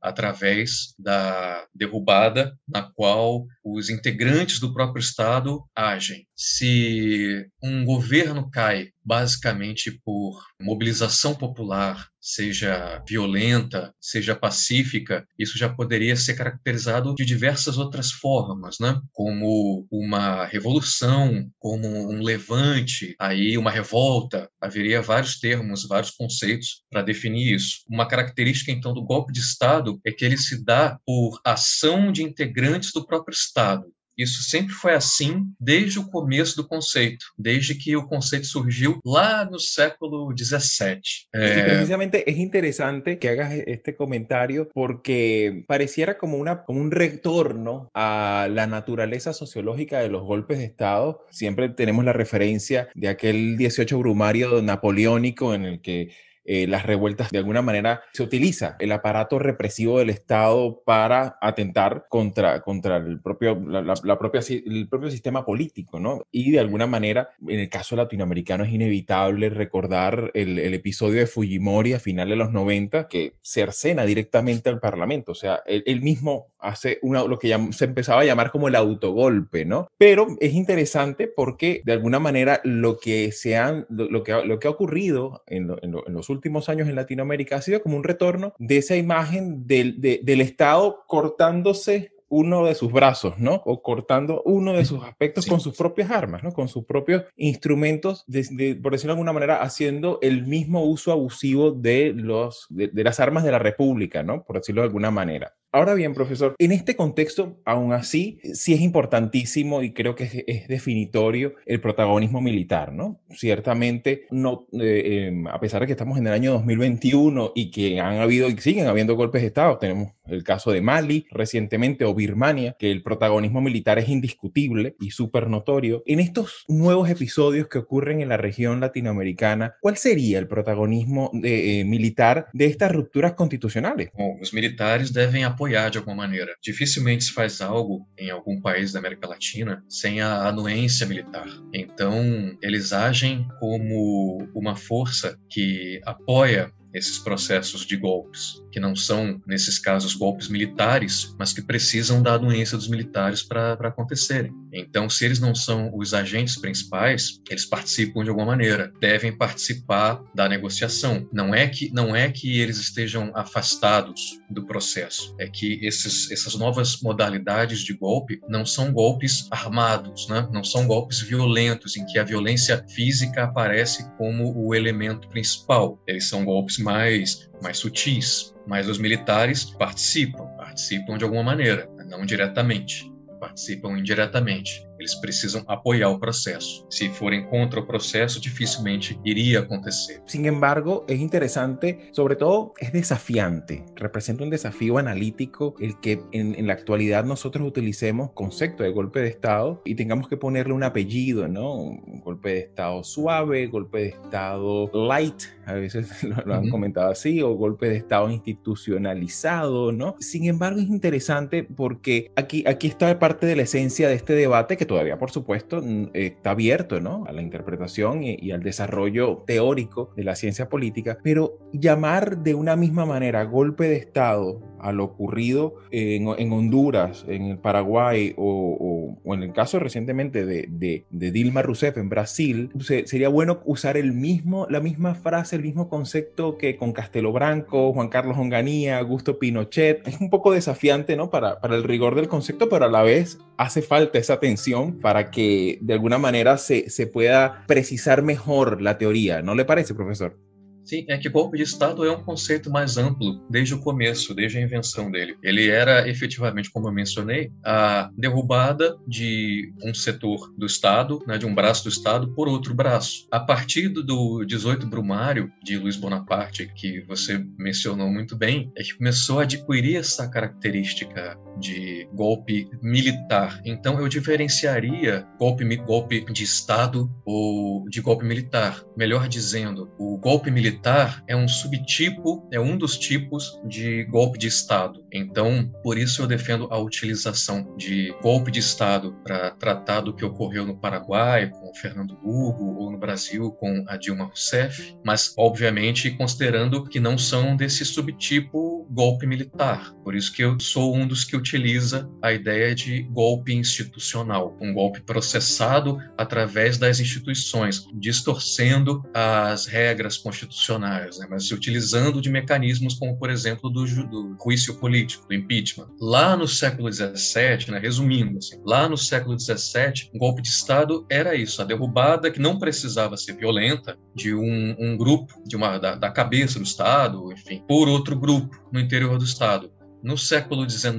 através 0.00 0.94
da 0.98 1.66
derrubada 1.74 2.52
na 2.68 2.82
qual 2.82 3.44
os 3.64 3.90
integrantes 3.90 4.60
do 4.60 4.72
próprio 4.72 5.00
Estado 5.00 5.62
agem. 5.74 6.26
Se 6.34 7.46
um 7.62 7.84
governo 7.84 8.50
cai 8.50 8.90
basicamente 9.10 9.90
por 10.04 10.40
mobilização 10.62 11.34
popular, 11.34 12.06
seja 12.20 13.02
violenta, 13.08 13.92
seja 14.00 14.36
pacífica, 14.36 15.26
isso 15.36 15.58
já 15.58 15.68
poderia 15.68 16.14
ser 16.14 16.34
caracterizado 16.34 17.12
de 17.16 17.24
diversas 17.24 17.76
outras 17.76 18.12
formas, 18.12 18.76
né? 18.78 19.00
Como 19.10 19.84
uma 19.90 20.46
revolução, 20.46 21.50
como 21.58 21.88
um 21.88 22.22
levante, 22.22 23.16
aí 23.18 23.58
uma 23.58 23.72
revolta. 23.72 24.48
Haveria 24.60 25.02
vários 25.02 25.40
termos, 25.40 25.88
vários 25.88 26.12
conceitos 26.12 26.84
para 26.88 27.02
definir 27.02 27.52
isso. 27.56 27.80
Uma 27.90 28.06
característica 28.06 28.70
então 28.70 28.94
do 28.94 29.02
golpe 29.02 29.32
de 29.32 29.40
Estado 29.40 30.00
é 30.06 30.12
que 30.12 30.24
ele 30.24 30.38
se 30.38 30.64
dá 30.64 31.00
por 31.04 31.40
ação 31.44 32.12
de 32.12 32.22
integrantes 32.22 32.92
do 32.92 33.04
próprio 33.04 33.34
Estado 33.34 33.92
Isso 34.20 34.42
sempre 34.42 34.74
foi 34.74 34.92
assim 34.92 35.46
desde 35.58 35.98
o 35.98 36.10
começo 36.10 36.54
do 36.56 36.68
conceito, 36.68 37.24
desde 37.38 37.74
que 37.74 37.96
o 37.96 38.06
conceito 38.06 38.46
surgiu 38.46 39.00
lá 39.02 39.46
no 39.46 39.58
século 39.58 40.34
XVII. 40.36 41.00
É... 41.32 41.62
precisamente 41.62 42.22
es 42.30 42.36
interesante 42.36 43.18
que 43.18 43.28
hagas 43.28 43.54
este 43.66 43.94
comentario 43.94 44.68
porque 44.74 45.64
pareciera 45.66 46.18
como, 46.18 46.36
una, 46.36 46.64
como 46.64 46.80
un 46.80 46.90
retorno 46.90 47.90
a 47.94 48.46
la 48.50 48.66
naturaleza 48.66 49.32
sociológica 49.32 50.00
de 50.00 50.08
los 50.08 50.22
golpes 50.22 50.58
de 50.58 50.64
Estado. 50.64 51.24
Siempre 51.30 51.70
tenemos 51.70 52.04
la 52.04 52.12
referencia 52.12 52.88
de 52.94 53.08
aquel 53.08 53.56
18 53.56 53.98
brumario 53.98 54.60
napoleónico 54.60 55.54
en 55.54 55.64
el 55.64 55.80
que 55.80 56.10
eh, 56.44 56.66
las 56.66 56.86
revueltas, 56.86 57.30
de 57.30 57.38
alguna 57.38 57.60
manera 57.60 58.02
se 58.12 58.22
utiliza 58.22 58.76
el 58.78 58.92
aparato 58.92 59.38
represivo 59.38 59.98
del 59.98 60.10
Estado 60.10 60.82
para 60.84 61.36
atentar 61.40 62.06
contra, 62.08 62.62
contra 62.62 62.96
el, 62.96 63.20
propio, 63.20 63.54
la, 63.54 64.18
propia, 64.18 64.40
el 64.48 64.88
propio 64.88 65.10
sistema 65.10 65.44
político, 65.44 66.00
¿no? 66.00 66.22
Y 66.30 66.50
de 66.50 66.60
alguna 66.60 66.86
manera, 66.86 67.30
en 67.46 67.60
el 67.60 67.68
caso 67.68 67.94
latinoamericano 67.94 68.64
es 68.64 68.72
inevitable 68.72 69.50
recordar 69.50 70.30
el, 70.34 70.58
episodio 70.70 71.20
de 71.20 71.26
Fujimori 71.26 71.92
a 71.92 72.00
finales 72.00 72.30
de 72.30 72.36
los 72.36 72.52
90 72.52 73.08
que 73.08 73.34
cercena 73.42 74.04
directamente 74.04 74.70
al 74.70 74.80
Parlamento, 74.80 75.32
o 75.32 75.34
sea, 75.34 75.62
él, 75.66 76.00
mismo 76.00 76.46
hace 76.58 76.98
una, 77.02 77.22
lo 77.24 77.38
que 77.38 77.54
se 77.72 77.84
empezaba 77.84 78.22
a 78.22 78.24
llamar 78.24 78.50
como 78.50 78.68
el 78.68 78.76
autogolpe, 78.76 79.66
¿no? 79.66 79.88
Pero 79.98 80.28
es 80.40 80.54
interesante 80.54 81.28
porque 81.28 81.82
de 81.84 81.92
alguna 81.92 82.18
manera 82.18 82.60
lo 82.64 82.98
que, 82.98 83.32
se 83.32 83.56
han, 83.56 83.86
lo, 83.90 84.22
que, 84.22 84.32
lo 84.44 84.58
que 84.58 84.68
ha 84.68 84.70
ocurrido 84.70 85.42
en, 85.46 85.70
en 85.82 86.14
los 86.14 86.29
últimos 86.30 86.68
años 86.68 86.88
en 86.88 86.96
Latinoamérica 86.96 87.56
ha 87.56 87.62
sido 87.62 87.82
como 87.82 87.96
un 87.96 88.04
retorno 88.04 88.54
de 88.58 88.78
esa 88.78 88.96
imagen 88.96 89.66
del, 89.66 90.00
del 90.00 90.40
Estado 90.40 91.04
cortándose 91.06 92.12
uno 92.30 92.64
de 92.64 92.76
sus 92.76 92.92
brazos, 92.92 93.38
¿no? 93.38 93.60
O 93.66 93.82
cortando 93.82 94.40
uno 94.44 94.72
de 94.72 94.84
sus 94.84 95.02
aspectos 95.02 95.46
con 95.46 95.58
sus 95.58 95.76
propias 95.76 96.12
armas, 96.12 96.44
¿no? 96.44 96.52
Con 96.52 96.68
sus 96.68 96.84
propios 96.84 97.24
instrumentos, 97.36 98.24
de, 98.28 98.78
por 98.80 98.92
decirlo 98.92 99.12
de 99.12 99.18
alguna 99.18 99.32
manera, 99.32 99.62
haciendo 99.62 100.20
el 100.22 100.46
mismo 100.46 100.84
uso 100.84 101.10
abusivo 101.10 101.72
de, 101.72 102.12
los, 102.14 102.66
de, 102.70 102.90
las 103.02 103.18
armas 103.18 103.42
de 103.42 103.50
la 103.50 103.58
República, 103.58 104.22
¿no? 104.22 104.44
Por 104.44 104.56
decirlo 104.56 104.82
de 104.82 104.86
alguna 104.86 105.10
manera. 105.10 105.56
Ahora 105.72 105.94
bien, 105.94 106.14
profesor, 106.14 106.56
en 106.58 106.72
este 106.72 106.96
contexto, 106.96 107.60
aún 107.64 107.92
así, 107.92 108.40
sí 108.54 108.74
es 108.74 108.80
importantísimo 108.80 109.82
y 109.82 109.92
creo 109.92 110.16
que 110.16 110.44
es, 110.46 110.66
definitorio 110.66 111.54
el 111.64 111.80
protagonismo 111.80 112.40
militar, 112.40 112.92
¿no? 112.92 113.20
Ciertamente, 113.30 114.26
no, 114.30 114.66
eh, 114.72 115.28
em, 115.28 115.46
a 115.46 115.60
pesar 115.60 115.80
de 115.80 115.86
que 115.86 115.92
estamos 115.92 116.18
en 116.18 116.26
el 116.26 116.32
año 116.32 116.52
2021 116.52 117.52
y 117.54 117.70
que 117.70 118.00
han 118.00 118.18
habido 118.18 118.48
y 118.48 118.56
siguen 118.58 118.88
habiendo 118.88 119.14
golpes 119.14 119.42
de 119.42 119.48
Estado, 119.48 119.78
tenemos 119.78 120.12
el 120.26 120.44
caso 120.44 120.72
de 120.72 120.80
Mali 120.80 121.26
recientemente 121.30 122.04
o 122.04 122.14
Birmania, 122.14 122.76
que 122.78 122.90
el 122.90 123.02
protagonismo 123.02 123.60
militar 123.60 123.98
es 123.98 124.08
indiscutible 124.08 124.96
y 125.00 125.10
súper 125.10 125.48
notorio. 125.48 126.02
En 126.06 126.20
estos 126.20 126.64
nuevos 126.68 127.10
episodios 127.10 127.68
que 127.68 127.78
ocurren 127.78 128.20
en 128.20 128.28
la 128.28 128.36
región 128.36 128.80
latinoamericana, 128.80 129.74
¿cuál 129.80 129.96
sería 129.96 130.38
el 130.38 130.48
protagonismo 130.48 131.30
de, 131.32 131.80
eh, 131.80 131.84
militar 131.84 132.48
de 132.52 132.66
estas 132.66 132.92
rupturas 132.92 133.34
constitucionales? 133.34 134.10
los 134.38 134.54
militares 134.54 135.12
deben 135.12 135.44
apoiar 135.60 135.90
de 135.90 135.98
alguma 135.98 136.16
maneira. 136.16 136.56
Dificilmente 136.62 137.24
se 137.24 137.32
faz 137.32 137.60
algo 137.60 138.08
em 138.18 138.30
algum 138.30 138.58
país 138.60 138.92
da 138.92 138.98
América 138.98 139.28
Latina 139.28 139.84
sem 139.88 140.22
a 140.22 140.48
anuência 140.48 141.06
militar. 141.06 141.46
Então, 141.74 142.56
eles 142.62 142.92
agem 142.94 143.46
como 143.58 144.38
uma 144.54 144.74
força 144.74 145.38
que 145.50 146.00
apoia 146.06 146.72
esses 146.94 147.18
processos 147.18 147.86
de 147.86 147.96
golpes, 147.96 148.62
que 148.70 148.80
não 148.80 148.94
são, 148.94 149.40
nesses 149.46 149.78
casos, 149.78 150.14
golpes 150.14 150.48
militares, 150.48 151.34
mas 151.38 151.52
que 151.52 151.62
precisam 151.62 152.22
da 152.22 152.34
anuência 152.34 152.76
dos 152.76 152.88
militares 152.88 153.42
para 153.42 153.74
acontecerem. 153.88 154.52
Então, 154.72 155.08
se 155.10 155.24
eles 155.24 155.40
não 155.40 155.54
são 155.54 155.90
os 155.94 156.14
agentes 156.14 156.58
principais, 156.58 157.40
eles 157.48 157.66
participam 157.66 158.22
de 158.22 158.30
alguma 158.30 158.46
maneira, 158.46 158.92
devem 159.00 159.36
participar 159.36 160.22
da 160.34 160.48
negociação. 160.48 161.28
Não 161.32 161.54
é 161.54 161.66
que 161.66 161.90
não 161.92 162.14
é 162.14 162.30
que 162.30 162.60
eles 162.60 162.78
estejam 162.78 163.32
afastados 163.34 164.38
do 164.48 164.66
processo, 164.66 165.34
é 165.38 165.48
que 165.48 165.84
esses, 165.84 166.30
essas 166.30 166.54
novas 166.54 167.00
modalidades 167.02 167.80
de 167.80 167.92
golpe 167.94 168.40
não 168.48 168.64
são 168.64 168.92
golpes 168.92 169.46
armados, 169.50 170.28
né? 170.28 170.48
não 170.52 170.62
são 170.62 170.86
golpes 170.86 171.20
violentos, 171.20 171.96
em 171.96 172.06
que 172.06 172.18
a 172.18 172.24
violência 172.24 172.84
física 172.88 173.44
aparece 173.44 174.08
como 174.16 174.52
o 174.56 174.74
elemento 174.74 175.28
principal. 175.28 176.00
Eles 176.06 176.28
são 176.28 176.44
golpes 176.44 176.78
mais, 176.80 177.50
mais 177.62 177.78
sutis, 177.78 178.54
mas 178.66 178.88
os 178.88 178.98
militares 178.98 179.64
participam, 179.64 180.46
participam 180.56 181.16
de 181.18 181.24
alguma 181.24 181.42
maneira, 181.42 181.88
não 182.08 182.24
diretamente, 182.26 183.10
participam 183.40 183.98
indiretamente. 183.98 184.86
Eles 184.98 185.14
precisam 185.14 185.64
apoyar 185.66 186.10
o 186.10 186.20
proceso. 186.20 186.86
Si 186.90 187.08
forem 187.08 187.46
contra 187.46 187.80
o 187.80 187.86
proceso, 187.86 188.38
difícilmente 188.38 189.18
iría 189.24 189.60
acontecer. 189.60 190.22
Sin 190.26 190.44
embargo, 190.44 191.06
es 191.08 191.18
interesante, 191.18 192.10
sobre 192.12 192.36
todo 192.36 192.74
es 192.78 192.92
desafiante, 192.92 193.82
representa 193.96 194.44
un 194.44 194.50
desafío 194.50 194.98
analítico 194.98 195.74
el 195.80 195.98
que 196.00 196.22
en, 196.32 196.66
la 196.66 196.74
actualidad 196.74 197.24
nosotros 197.24 197.66
utilicemos 197.66 198.32
concepto 198.32 198.82
de 198.82 198.90
golpe 198.90 199.20
de 199.20 199.28
Estado 199.28 199.80
y 199.86 199.94
tengamos 199.94 200.28
que 200.28 200.36
ponerle 200.36 200.74
un 200.74 200.82
apellido, 200.82 201.48
¿no? 201.48 201.76
Un 201.76 202.20
golpe 202.20 202.50
de 202.50 202.58
Estado 202.58 203.02
suave, 203.02 203.68
golpe 203.68 203.98
de 203.98 204.08
Estado 204.08 204.90
light, 204.92 205.44
a 205.70 205.74
veces 205.74 206.22
lo, 206.46 206.54
han 206.54 206.68
comentado 206.68 207.10
así, 207.10 207.42
o 207.42 207.54
golpe 207.54 207.88
de 207.88 207.96
Estado 207.96 208.30
institucionalizado, 208.30 209.92
¿no? 209.92 210.16
Sin 210.20 210.46
embargo, 210.46 210.80
es 210.80 210.88
interesante 210.88 211.64
porque 211.64 212.30
aquí, 212.36 212.64
aquí 212.66 212.88
está 212.88 213.18
parte 213.18 213.46
de 213.46 213.56
la 213.56 213.62
esencia 213.62 214.08
de 214.08 214.14
este 214.14 214.34
debate 214.34 214.76
que 214.76 214.86
todavía, 214.86 215.18
por 215.18 215.30
supuesto, 215.30 215.82
está 216.14 216.50
abierto 216.50 217.00
¿no? 217.00 217.24
a 217.26 217.32
la 217.32 217.42
interpretación 217.42 218.22
y, 218.22 218.50
al 218.50 218.62
desarrollo 218.62 219.44
teórico 219.46 220.12
de 220.16 220.24
la 220.24 220.34
ciencia 220.34 220.68
política, 220.68 221.18
pero 221.22 221.58
llamar 221.72 222.38
de 222.38 222.54
una 222.54 222.76
misma 222.76 223.06
manera 223.06 223.44
golpe 223.44 223.88
de 223.88 223.96
Estado 223.96 224.60
a 224.82 224.92
lo 224.92 225.04
ocurrido 225.04 225.74
en, 225.90 226.52
Honduras, 226.52 227.24
en 227.28 227.46
el 227.46 227.58
Paraguay 227.58 228.34
o, 228.36 229.16
en 229.24 229.42
el 229.42 229.52
caso 229.52 229.78
recientemente 229.78 230.44
de, 230.44 231.04
Dilma 231.10 231.62
Rousseff 231.62 231.96
en 231.96 232.08
Brasil, 232.08 232.70
sería 233.04 233.28
bueno 233.28 233.60
usar 233.64 233.96
el 233.96 234.12
mismo, 234.12 234.66
la 234.68 234.80
misma 234.80 235.14
frase, 235.14 235.56
el 235.56 235.62
mismo 235.62 235.88
concepto 235.88 236.58
que 236.58 236.76
con 236.76 236.92
Castelo 236.92 237.32
Branco, 237.32 237.92
Juan 237.92 238.08
Carlos 238.08 238.36
Onganía, 238.38 238.98
Augusto 238.98 239.38
Pinochet. 239.38 240.06
Es 240.06 240.20
un 240.20 240.30
poco 240.30 240.52
desafiante 240.52 241.16
¿no? 241.16 241.30
para, 241.30 241.58
el 241.62 241.84
rigor 241.84 242.14
del 242.14 242.28
concepto, 242.28 242.68
pero 242.68 242.86
a 242.86 242.88
la 242.88 243.02
vez 243.02 243.38
hace 243.56 243.82
falta 243.82 244.18
esa 244.18 244.40
tensión 244.40 244.98
para 245.00 245.30
que 245.30 245.78
de 245.80 245.94
alguna 245.94 246.18
manera 246.18 246.58
se 246.58 247.06
pueda 247.06 247.64
precisar 247.66 248.22
mejor 248.22 248.82
la 248.82 248.98
teoría. 248.98 249.42
¿No 249.42 249.54
le 249.54 249.64
parece, 249.64 249.94
profesor? 249.94 250.36
Sim, 250.84 251.04
é 251.08 251.16
que 251.18 251.28
golpe 251.28 251.56
de 251.56 251.62
Estado 251.62 252.04
é 252.04 252.10
um 252.10 252.22
conceito 252.22 252.70
mais 252.70 252.96
amplo 252.96 253.40
desde 253.48 253.74
o 253.74 253.80
começo, 253.80 254.34
desde 254.34 254.58
a 254.58 254.62
invenção 254.62 255.10
dele. 255.10 255.36
Ele 255.42 255.68
era 255.68 256.08
efetivamente, 256.08 256.70
como 256.70 256.88
eu 256.88 256.92
mencionei, 256.92 257.52
a 257.64 258.10
derrubada 258.16 258.96
de 259.06 259.72
um 259.84 259.94
setor 259.94 260.52
do 260.56 260.66
Estado, 260.66 261.22
né, 261.26 261.38
de 261.38 261.46
um 261.46 261.54
braço 261.54 261.84
do 261.84 261.90
Estado, 261.90 262.32
por 262.34 262.48
outro 262.48 262.74
braço. 262.74 263.26
A 263.30 263.40
partir 263.40 263.88
do 263.88 264.44
18 264.44 264.86
Brumário, 264.86 265.50
de 265.62 265.76
Luiz 265.76 265.96
Bonaparte, 265.96 266.70
que 266.74 267.00
você 267.02 267.44
mencionou 267.58 268.10
muito 268.10 268.36
bem, 268.36 268.72
é 268.76 268.82
que 268.82 268.96
começou 268.96 269.40
a 269.40 269.42
adquirir 269.42 269.96
essa 269.96 270.28
característica 270.28 271.38
de 271.58 272.08
golpe 272.12 272.68
militar. 272.82 273.60
Então 273.64 274.00
eu 274.00 274.08
diferenciaria 274.08 275.26
golpe, 275.38 275.64
golpe 275.76 276.24
de 276.32 276.44
Estado 276.44 277.10
ou 277.24 277.88
de 277.88 278.00
golpe 278.00 278.24
militar. 278.24 278.82
Melhor 278.96 279.28
dizendo, 279.28 279.90
o 279.98 280.18
golpe 280.18 280.50
militar 280.50 280.69
militar 280.70 281.22
é 281.26 281.34
um 281.34 281.48
subtipo, 281.48 282.48
é 282.52 282.60
um 282.60 282.76
dos 282.76 282.96
tipos 282.96 283.60
de 283.64 284.04
golpe 284.04 284.38
de 284.38 284.46
Estado. 284.46 285.04
Então, 285.12 285.68
por 285.82 285.98
isso 285.98 286.22
eu 286.22 286.26
defendo 286.26 286.68
a 286.70 286.78
utilização 286.78 287.74
de 287.76 288.14
golpe 288.22 288.50
de 288.50 288.60
Estado 288.60 289.16
para 289.24 289.50
tratar 289.50 290.00
do 290.00 290.14
que 290.14 290.24
ocorreu 290.24 290.64
no 290.64 290.76
Paraguai 290.76 291.48
com 291.48 291.70
o 291.70 291.74
Fernando 291.74 292.16
Hugo 292.22 292.76
ou 292.78 292.90
no 292.90 292.98
Brasil 292.98 293.50
com 293.52 293.84
a 293.88 293.96
Dilma 293.96 294.24
Rousseff, 294.24 294.96
mas 295.04 295.34
obviamente 295.36 296.10
considerando 296.12 296.84
que 296.84 297.00
não 297.00 297.18
são 297.18 297.56
desse 297.56 297.84
subtipo 297.84 298.79
golpe 298.90 299.26
militar. 299.26 299.92
Por 300.04 300.14
isso 300.14 300.32
que 300.32 300.42
eu 300.42 300.58
sou 300.60 300.94
um 300.96 301.06
dos 301.06 301.24
que 301.24 301.36
utiliza 301.36 302.08
a 302.22 302.32
ideia 302.32 302.74
de 302.74 303.02
golpe 303.02 303.54
institucional, 303.54 304.56
um 304.60 304.72
golpe 304.72 305.00
processado 305.00 305.98
através 306.16 306.76
das 306.78 307.00
instituições, 307.00 307.86
distorcendo 307.94 309.02
as 309.14 309.66
regras 309.66 310.16
constitucionais 310.16 310.90
né, 311.18 311.26
mas 311.28 311.50
utilizando 311.50 312.20
de 312.20 312.30
mecanismos 312.30 312.94
como, 312.94 313.16
por 313.16 313.30
exemplo, 313.30 313.70
do, 313.70 313.84
do 313.84 314.36
juízo 314.42 314.78
político, 314.78 315.26
do 315.28 315.34
impeachment. 315.34 315.88
Lá 316.00 316.36
no 316.36 316.46
século 316.46 316.90
XVII, 316.92 317.70
né, 317.70 317.78
resumindo, 317.78 318.38
assim, 318.38 318.60
lá 318.64 318.88
no 318.88 318.96
século 318.96 319.38
XVII, 319.38 320.10
um 320.14 320.18
golpe 320.18 320.42
de 320.42 320.48
Estado 320.48 321.06
era 321.10 321.34
isso, 321.34 321.60
a 321.60 321.64
derrubada 321.64 322.30
que 322.30 322.40
não 322.40 322.58
precisava 322.58 323.16
ser 323.16 323.34
violenta 323.36 323.96
de 324.14 324.34
um, 324.34 324.76
um 324.78 324.96
grupo, 324.96 325.42
de 325.46 325.56
uma 325.56 325.78
da, 325.78 325.94
da 325.94 326.10
cabeça 326.10 326.58
do 326.58 326.64
Estado, 326.64 327.32
enfim, 327.32 327.62
por 327.66 327.88
outro 327.88 328.18
grupo 328.18 328.60
no 328.72 328.79
interior 328.80 329.18
do 329.18 329.24
Estado. 329.24 329.72
No 330.02 330.16
século 330.16 330.68
XIX 330.68 330.98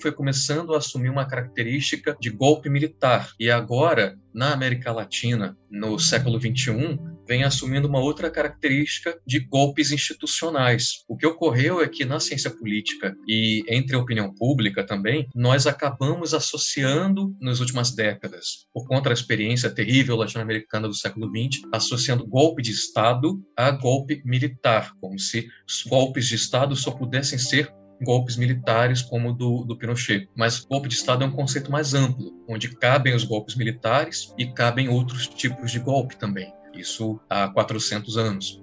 foi 0.00 0.12
começando 0.12 0.74
a 0.74 0.78
assumir 0.78 1.08
uma 1.08 1.24
característica 1.24 2.14
de 2.20 2.28
golpe 2.28 2.68
militar. 2.68 3.30
E 3.40 3.50
agora 3.50 4.18
na 4.32 4.52
América 4.52 4.92
Latina, 4.92 5.56
no 5.70 5.98
século 5.98 6.38
XXI, 6.38 6.98
vem 7.32 7.44
assumindo 7.44 7.88
uma 7.88 7.98
outra 7.98 8.30
característica 8.30 9.18
de 9.26 9.40
golpes 9.40 9.90
institucionais. 9.90 11.02
O 11.08 11.16
que 11.16 11.26
ocorreu 11.26 11.80
é 11.80 11.88
que 11.88 12.04
na 12.04 12.20
ciência 12.20 12.50
política 12.50 13.16
e 13.26 13.64
entre 13.70 13.96
a 13.96 13.98
opinião 13.98 14.34
pública 14.34 14.84
também, 14.84 15.26
nós 15.34 15.66
acabamos 15.66 16.34
associando 16.34 17.34
nas 17.40 17.58
últimas 17.58 17.94
décadas, 17.94 18.66
por 18.70 18.86
conta 18.86 19.08
da 19.08 19.14
experiência 19.14 19.70
terrível 19.70 20.14
latino-americana 20.14 20.86
do 20.86 20.94
século 20.94 21.26
XX, 21.26 21.62
associando 21.72 22.26
golpe 22.26 22.60
de 22.60 22.70
Estado 22.70 23.42
a 23.56 23.70
golpe 23.70 24.20
militar, 24.26 24.92
como 25.00 25.18
se 25.18 25.48
golpes 25.88 26.26
de 26.26 26.34
Estado 26.34 26.76
só 26.76 26.90
pudessem 26.90 27.38
ser 27.38 27.72
golpes 28.04 28.36
militares 28.36 29.00
como 29.00 29.30
o 29.30 29.32
do, 29.32 29.64
do 29.64 29.78
Pinochet. 29.78 30.28
Mas 30.36 30.66
golpe 30.66 30.86
de 30.86 30.96
Estado 30.96 31.24
é 31.24 31.26
um 31.26 31.32
conceito 31.32 31.72
mais 31.72 31.94
amplo, 31.94 32.30
onde 32.46 32.76
cabem 32.76 33.14
os 33.14 33.24
golpes 33.24 33.54
militares 33.54 34.34
e 34.36 34.52
cabem 34.52 34.90
outros 34.90 35.26
tipos 35.26 35.70
de 35.70 35.78
golpe 35.78 36.14
também. 36.16 36.52
Isso 36.74 37.20
há 37.28 37.48
400 37.48 38.16
anos. 38.16 38.61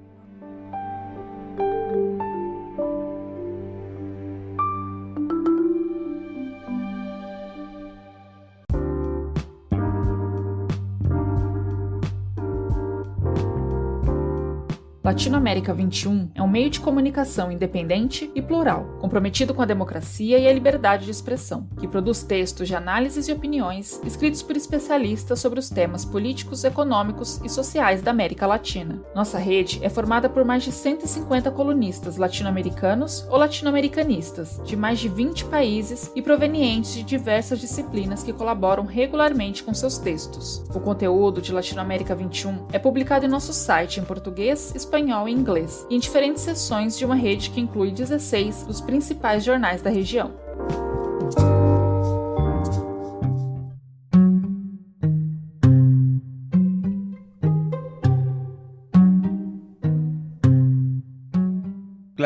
Latinoamérica 15.10 15.74
21 15.74 16.30
é 16.36 16.44
um 16.44 16.48
meio 16.48 16.70
de 16.70 16.80
comunicação 16.80 17.52
independente 17.52 18.30
e 18.36 18.44
plural, 18.44 18.86
comprometido 19.02 19.56
com 19.56 19.62
a 19.64 19.66
democracia 19.66 20.38
e 20.38 20.48
a 20.48 20.54
liberdade 20.54 21.06
de 21.06 21.10
expressão, 21.10 21.68
que 21.80 21.88
produz 21.88 22.22
textos 22.22 22.68
de 22.68 22.76
análises 22.76 23.28
e 23.28 23.32
opiniões 23.32 24.00
escritos 24.06 24.44
por 24.44 24.56
especialistas 24.56 25.40
sobre 25.40 25.58
os 25.58 25.68
temas 25.68 26.06
políticos, 26.06 26.64
econômicos 26.64 27.42
e 27.44 27.50
sociais 27.50 28.04
da 28.04 28.12
América 28.12 28.46
Latina. 28.46 29.02
Nossa 29.16 29.40
rede 29.40 29.80
é 29.82 29.90
formada 29.90 30.30
por 30.30 30.46
mais 30.46 30.62
de 30.62 30.72
150 30.72 31.50
colunistas 31.50 32.18
latino-americanos 32.18 33.26
ou 33.32 33.38
latino-americanistas, 33.38 34.62
de 34.64 34.76
mais 34.76 35.00
de 35.00 35.10
20 35.10 35.46
países 35.46 36.12
e 36.16 36.22
provenientes 36.22 36.94
de 36.94 37.02
diversas 37.02 37.60
disciplinas 37.60 38.22
que 38.22 38.32
colaboram 38.32 38.86
regularmente 38.86 39.64
com 39.64 39.74
seus 39.74 39.98
textos. 39.98 40.64
O 40.72 40.80
conteúdo 40.80 41.42
de 41.42 41.52
Latinoamérica 41.52 42.14
21 42.14 42.68
é 42.72 42.78
publicado 42.78 43.26
em 43.26 43.30
nosso 43.30 43.52
site 43.54 44.00
em 44.00 44.04
português, 44.04 44.72
espanhol 44.76 44.99
espanhol 45.00 45.30
e 45.30 45.32
inglês, 45.32 45.88
em 45.90 45.98
diferentes 45.98 46.44
seções 46.44 46.98
de 46.98 47.06
uma 47.06 47.16
rede 47.16 47.50
que 47.50 47.62
inclui 47.62 47.90
16 47.90 48.64
dos 48.64 48.82
principais 48.82 49.46
jornais 49.46 49.82
da 49.82 49.90
região. 49.90 50.49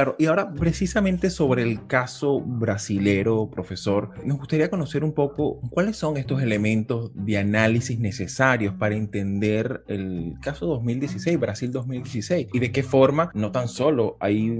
Claro, 0.03 0.17
y 0.19 0.25
ahora 0.25 0.51
precisamente 0.51 1.29
sobre 1.29 1.63
el 1.63 1.87
caso 1.87 2.41
brasilero, 2.41 3.49
profesor, 3.49 4.09
nos 4.25 4.37
gustaría 4.37 4.69
conocer 4.69 5.01
un 5.01 5.13
poco 5.13 5.61
cuáles 5.69 5.95
son 5.95 6.17
estos 6.17 6.41
elementos 6.41 7.11
de 7.15 7.37
análisis 7.37 7.97
necesarios 7.99 8.73
para 8.73 8.95
entender 8.95 9.85
el 9.87 10.33
caso 10.41 10.65
2016, 10.65 11.39
Brasil 11.39 11.71
2016, 11.71 12.47
y 12.51 12.59
de 12.59 12.73
qué 12.73 12.83
forma 12.83 13.31
no 13.33 13.53
tan 13.53 13.69
solo 13.69 14.17
hay, 14.19 14.59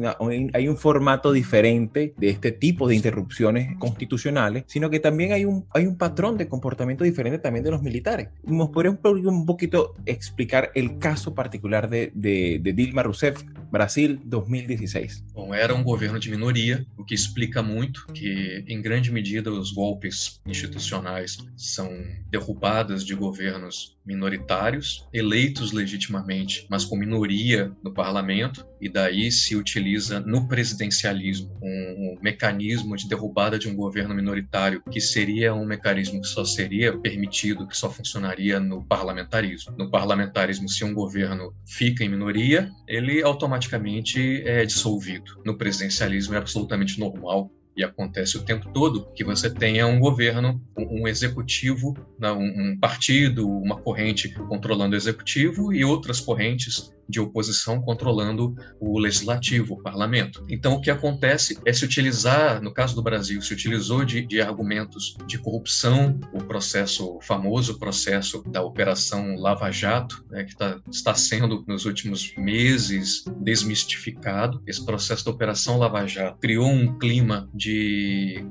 hay 0.53 0.67
un 0.69 0.77
formato 0.77 1.33
diferente 1.33 2.13
de 2.15 2.29
este 2.29 2.53
tipo 2.53 2.88
de 2.88 2.95
interrupciones 2.95 3.77
constitucionales, 3.79 4.63
sino 4.67 4.89
que 4.89 5.01
también 5.01 5.33
hay 5.33 5.43
un, 5.43 5.65
hay 5.73 5.88
un 5.88 5.97
patrón 5.97 6.38
de 6.38 6.47
comportamiento 6.47 7.03
diferente 7.03 7.38
también 7.38 7.65
de 7.65 7.71
los 7.71 7.81
militares. 7.81 8.29
¿Nos 8.43 8.69
podría 8.69 8.91
un 8.91 9.45
poquito 9.45 9.93
explicar 10.05 10.71
el 10.73 11.00
caso 11.00 11.35
particular 11.35 11.89
de, 11.89 12.13
de, 12.15 12.62
de 12.63 12.71
Dilma 12.71 13.03
Rousseff, 13.03 13.43
Brasil 13.73 14.19
2016? 14.23 15.23
Bom, 15.33 15.51
era 15.51 15.73
um 15.73 15.81
governo 15.81 16.19
de 16.19 16.29
minoria, 16.29 16.85
o 16.95 17.03
que 17.03 17.15
explica 17.15 17.63
muito 17.63 18.05
que, 18.13 18.63
em 18.67 18.79
grande 18.79 19.11
medida, 19.11 19.51
os 19.51 19.71
golpes 19.71 20.39
institucionais 20.45 21.39
são 21.57 21.89
derrubadas 22.29 23.03
de 23.03 23.15
governos 23.15 23.97
minoritários, 24.05 25.07
eleitos 25.11 25.71
legitimamente, 25.71 26.67
mas 26.69 26.85
com 26.85 26.95
minoria 26.95 27.71
no 27.83 27.91
parlamento, 27.91 28.63
e 28.83 28.89
daí 28.89 29.31
se 29.31 29.55
utiliza 29.55 30.19
no 30.19 30.45
presidencialismo 30.45 31.57
um, 31.61 32.17
mecanismo 32.21 32.97
de 32.97 33.07
derrubada 33.07 33.57
de 33.57 33.69
um 33.69 33.75
governo 33.75 34.13
minoritário, 34.13 34.83
que 34.91 34.99
seria 34.99 35.53
um 35.53 35.65
mecanismo 35.65 36.21
que 36.21 36.27
só 36.27 36.43
seria 36.43 36.97
permitido, 36.97 37.65
que 37.65 37.77
só 37.77 37.89
funcionaria 37.89 38.60
no 38.60 38.84
parlamentarismo. 38.84 39.73
No 39.77 39.89
parlamentarismo, 39.89 40.67
se 40.67 40.84
um 40.84 40.93
governo 40.93 41.55
fica 41.65 42.03
em 42.03 42.10
minoria, 42.10 42.69
ele 42.86 43.23
automaticamente 43.23 44.41
é 44.45 44.65
dissolvido. 44.65 45.41
No 45.45 45.58
presidencialismo 45.58 46.36
é 46.36 46.38
absolutamente 46.38 46.99
normal 46.99 47.49
e 47.75 47.83
acontece 47.83 48.38
o 48.38 48.43
tempo 48.43 48.71
todo, 48.73 49.07
que 49.15 49.23
você 49.23 49.49
tenha 49.49 49.88
um 49.88 49.99
governo, 49.99 50.62
um 50.77 51.07
executivo, 51.07 51.95
né, 52.19 52.31
um 52.31 52.77
partido, 52.79 53.47
uma 53.47 53.77
corrente 53.77 54.29
controlando 54.29 54.93
o 54.93 54.97
executivo 54.97 55.73
e 55.73 55.83
outras 55.83 56.19
correntes 56.19 56.93
de 57.07 57.19
oposição 57.19 57.81
controlando 57.81 58.55
o 58.79 58.97
legislativo, 58.97 59.73
o 59.73 59.81
parlamento. 59.81 60.45
Então, 60.49 60.73
o 60.73 60.81
que 60.81 60.89
acontece 60.89 61.59
é 61.65 61.73
se 61.73 61.83
utilizar, 61.83 62.62
no 62.62 62.73
caso 62.73 62.95
do 62.95 63.03
Brasil, 63.03 63.41
se 63.41 63.53
utilizou 63.53 64.05
de, 64.05 64.25
de 64.25 64.41
argumentos 64.41 65.17
de 65.27 65.38
corrupção, 65.38 66.19
o 66.33 66.43
processo, 66.43 67.17
o 67.17 67.21
famoso 67.21 67.77
processo 67.77 68.41
da 68.47 68.62
Operação 68.62 69.36
Lava 69.36 69.69
Jato, 69.71 70.23
né, 70.29 70.43
que 70.43 70.55
tá, 70.55 70.79
está 70.89 71.13
sendo, 71.13 71.63
nos 71.67 71.86
últimos 71.86 72.33
meses, 72.38 73.23
desmistificado. 73.41 74.62
Esse 74.65 74.83
processo 74.86 75.25
da 75.25 75.31
Operação 75.31 75.77
Lava 75.77 76.05
Jato 76.07 76.39
criou 76.39 76.67
um 76.67 76.97
clima 76.97 77.49
de 77.53 77.62